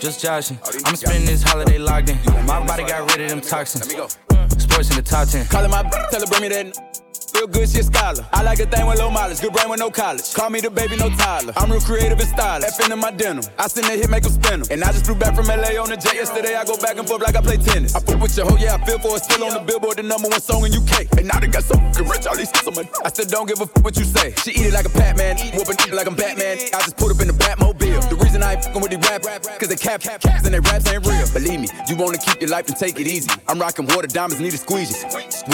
Just 0.00 0.22
joshing. 0.22 0.56
I'm 0.84 0.94
spending 0.94 1.26
this 1.26 1.42
holiday 1.42 1.78
locked 1.78 2.10
in. 2.10 2.16
My 2.46 2.64
body 2.64 2.84
got 2.84 3.10
rid 3.10 3.22
of 3.22 3.30
them 3.30 3.40
toxins. 3.40 3.90
Sports 3.90 4.90
in 4.90 4.96
the 4.96 5.02
top 5.04 5.26
10. 5.26 5.46
Calling 5.46 5.68
my 5.68 5.82
tell 6.12 6.20
her 6.20 6.26
bring 6.26 6.42
me 6.42 6.48
that. 6.48 7.09
Feel 7.40 7.48
good, 7.48 7.70
she 7.70 7.80
a 7.80 7.82
scholar. 7.82 8.20
I 8.34 8.42
like 8.42 8.60
a 8.60 8.66
thing 8.66 8.86
with 8.86 8.98
low 8.98 9.08
mileage, 9.08 9.40
good 9.40 9.54
brain 9.54 9.70
with 9.70 9.80
no 9.80 9.88
college. 9.88 10.34
Call 10.34 10.50
me 10.50 10.60
the 10.60 10.68
baby, 10.68 10.96
no 10.96 11.08
Tyler. 11.08 11.54
I'm 11.56 11.72
real 11.72 11.80
creative 11.80 12.20
and 12.20 12.28
stylish. 12.28 12.68
F 12.68 12.84
in 12.84 12.98
my 12.98 13.10
denim. 13.10 13.42
I 13.58 13.66
send 13.66 13.86
that 13.86 13.96
hit, 13.96 14.10
make 14.10 14.24
them 14.24 14.32
spin 14.32 14.60
'em. 14.60 14.66
And 14.70 14.84
I 14.84 14.92
just 14.92 15.06
flew 15.06 15.14
back 15.14 15.34
from 15.34 15.48
LA 15.48 15.80
on 15.80 15.88
the 15.88 15.96
jet 15.96 16.12
yesterday. 16.12 16.54
I 16.54 16.64
go 16.64 16.76
back 16.76 16.98
and 16.98 17.08
forth 17.08 17.22
like 17.22 17.36
I 17.36 17.40
play 17.40 17.56
tennis. 17.56 17.96
I 17.96 18.00
fuck 18.00 18.20
with 18.20 18.36
your 18.36 18.44
hoe, 18.44 18.58
yeah, 18.60 18.76
I 18.76 18.84
feel 18.84 18.98
for 18.98 19.16
it. 19.16 19.24
Still 19.24 19.44
on 19.44 19.54
the 19.54 19.60
billboard, 19.60 19.96
the 19.96 20.02
number 20.02 20.28
one 20.28 20.42
song 20.42 20.66
in 20.66 20.74
UK. 20.76 21.08
And 21.16 21.28
now 21.28 21.40
they 21.40 21.46
got 21.46 21.64
so 21.64 21.80
rich, 22.04 22.26
all 22.26 22.36
these 22.36 22.52
so 22.60 22.72
much. 22.72 22.88
I 23.06 23.08
still 23.08 23.24
don't 23.24 23.48
give 23.48 23.58
a 23.62 23.64
fuck 23.64 23.84
what 23.84 23.96
you 23.96 24.04
say. 24.04 24.34
She 24.44 24.50
eat 24.60 24.66
it 24.68 24.74
like 24.74 24.84
a 24.84 24.92
Batman, 24.92 25.40
whooping 25.56 25.80
it 25.80 25.94
like 25.96 26.08
I'm 26.08 26.16
Batman. 26.16 26.60
I 26.76 26.78
just 26.84 26.98
put 26.98 27.08
up 27.08 27.22
in 27.24 27.28
the 27.32 27.38
Batmobile. 27.40 28.04
The 28.10 28.16
reason 28.16 28.42
I 28.42 28.52
ain't 28.52 28.64
fucking 28.64 28.82
with 28.82 28.92
these 28.92 29.00
rap, 29.08 29.24
cause 29.56 29.68
they 29.72 29.80
cap, 29.80 30.02
cap, 30.04 30.20
caps 30.20 30.44
and 30.44 30.52
they 30.52 30.60
raps 30.60 30.84
ain't 30.92 31.06
real. 31.08 31.24
Believe 31.32 31.60
me, 31.64 31.68
you 31.88 31.96
wanna 31.96 32.18
keep 32.20 32.36
your 32.42 32.50
life 32.50 32.68
and 32.68 32.76
take 32.76 33.00
it 33.00 33.06
easy. 33.08 33.32
I'm 33.48 33.58
rocking 33.58 33.86
water 33.86 34.12
diamonds, 34.12 34.44
need 34.44 34.52
a 34.52 34.60
squeegee. 34.60 34.92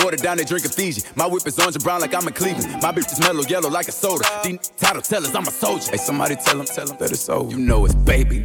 Water 0.03 0.19
down, 0.19 0.37
they 0.39 0.45
drinking 0.45 0.75
Fiji. 0.75 1.03
My 1.15 1.31
whip 1.31 1.47
is 1.47 1.57
orange 1.61 1.76
and 1.77 1.85
brown 1.85 2.01
like 2.01 2.15
I'm 2.15 2.27
in 2.27 2.33
Cleveland. 2.33 2.83
My 2.83 2.91
bitch 2.91 3.13
is 3.13 3.21
mellow 3.21 3.43
yellow 3.43 3.69
like 3.69 3.87
a 3.87 3.93
soda. 3.93 4.25
These 4.43 4.73
title 4.79 5.03
tellers, 5.03 5.35
I'm 5.35 5.47
a 5.47 5.51
soldier. 5.51 5.91
Hey, 5.91 5.99
somebody 5.99 6.35
tell 6.37 6.57
them, 6.57 6.67
tell 6.67 6.87
them 6.87 6.97
that 6.99 7.13
it's 7.13 7.29
over. 7.29 7.51
You 7.51 7.59
know 7.59 7.85
it's 7.85 7.95
baby. 7.95 8.45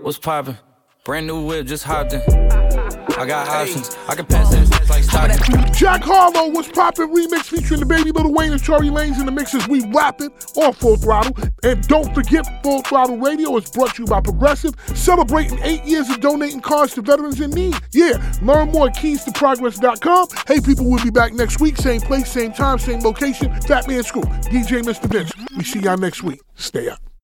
What's 0.00 0.18
poppin'? 0.18 0.56
Brand 1.04 1.26
new 1.26 1.44
whip, 1.44 1.66
just 1.66 1.84
hopped 1.84 2.12
in. 2.12 2.79
I 3.20 3.26
got 3.26 3.48
options, 3.48 3.94
I 4.08 4.14
can 4.14 4.24
pass 4.24 4.50
that 4.50 4.88
like 4.88 5.04
Stockton. 5.04 5.74
Jack 5.74 6.02
Harlow 6.02 6.48
was 6.48 6.66
popping 6.68 7.14
remix 7.14 7.50
featuring 7.54 7.80
the 7.80 7.86
baby 7.86 8.12
Lil 8.12 8.32
Wayne 8.32 8.52
and 8.52 8.64
Tory 8.64 8.88
Lanez 8.88 9.20
in 9.20 9.26
the 9.26 9.32
mix 9.32 9.52
mixes. 9.52 9.68
We 9.68 9.84
rap 9.92 10.20
it 10.20 10.32
on 10.56 10.72
Full 10.72 10.96
Throttle. 10.96 11.36
And 11.62 11.86
don't 11.88 12.14
forget, 12.14 12.46
Full 12.62 12.82
Throttle 12.82 13.18
Radio 13.18 13.56
is 13.56 13.70
brought 13.70 13.94
to 13.96 14.02
you 14.02 14.06
by 14.06 14.20
Progressive, 14.20 14.74
celebrating 14.94 15.58
eight 15.62 15.84
years 15.84 16.08
of 16.10 16.20
donating 16.20 16.60
cars 16.60 16.94
to 16.94 17.02
veterans 17.02 17.40
in 17.40 17.50
need. 17.50 17.74
Yeah, 17.92 18.22
learn 18.42 18.70
more 18.70 18.88
at 18.88 18.96
keystoprogress.com. 18.96 20.28
Hey, 20.46 20.60
people, 20.60 20.86
we'll 20.86 21.02
be 21.04 21.10
back 21.10 21.32
next 21.32 21.60
week. 21.60 21.76
Same 21.76 22.00
place, 22.00 22.30
same 22.30 22.52
time, 22.52 22.78
same 22.78 23.00
location. 23.00 23.52
Fat 23.62 23.88
Man 23.88 24.02
Scoop. 24.02 24.24
DJ 24.24 24.82
Mr. 24.82 25.10
Vince. 25.10 25.32
We 25.56 25.64
see 25.64 25.80
y'all 25.80 25.96
next 25.96 26.22
week. 26.22 26.40
Stay 26.54 26.88
up. 26.88 27.09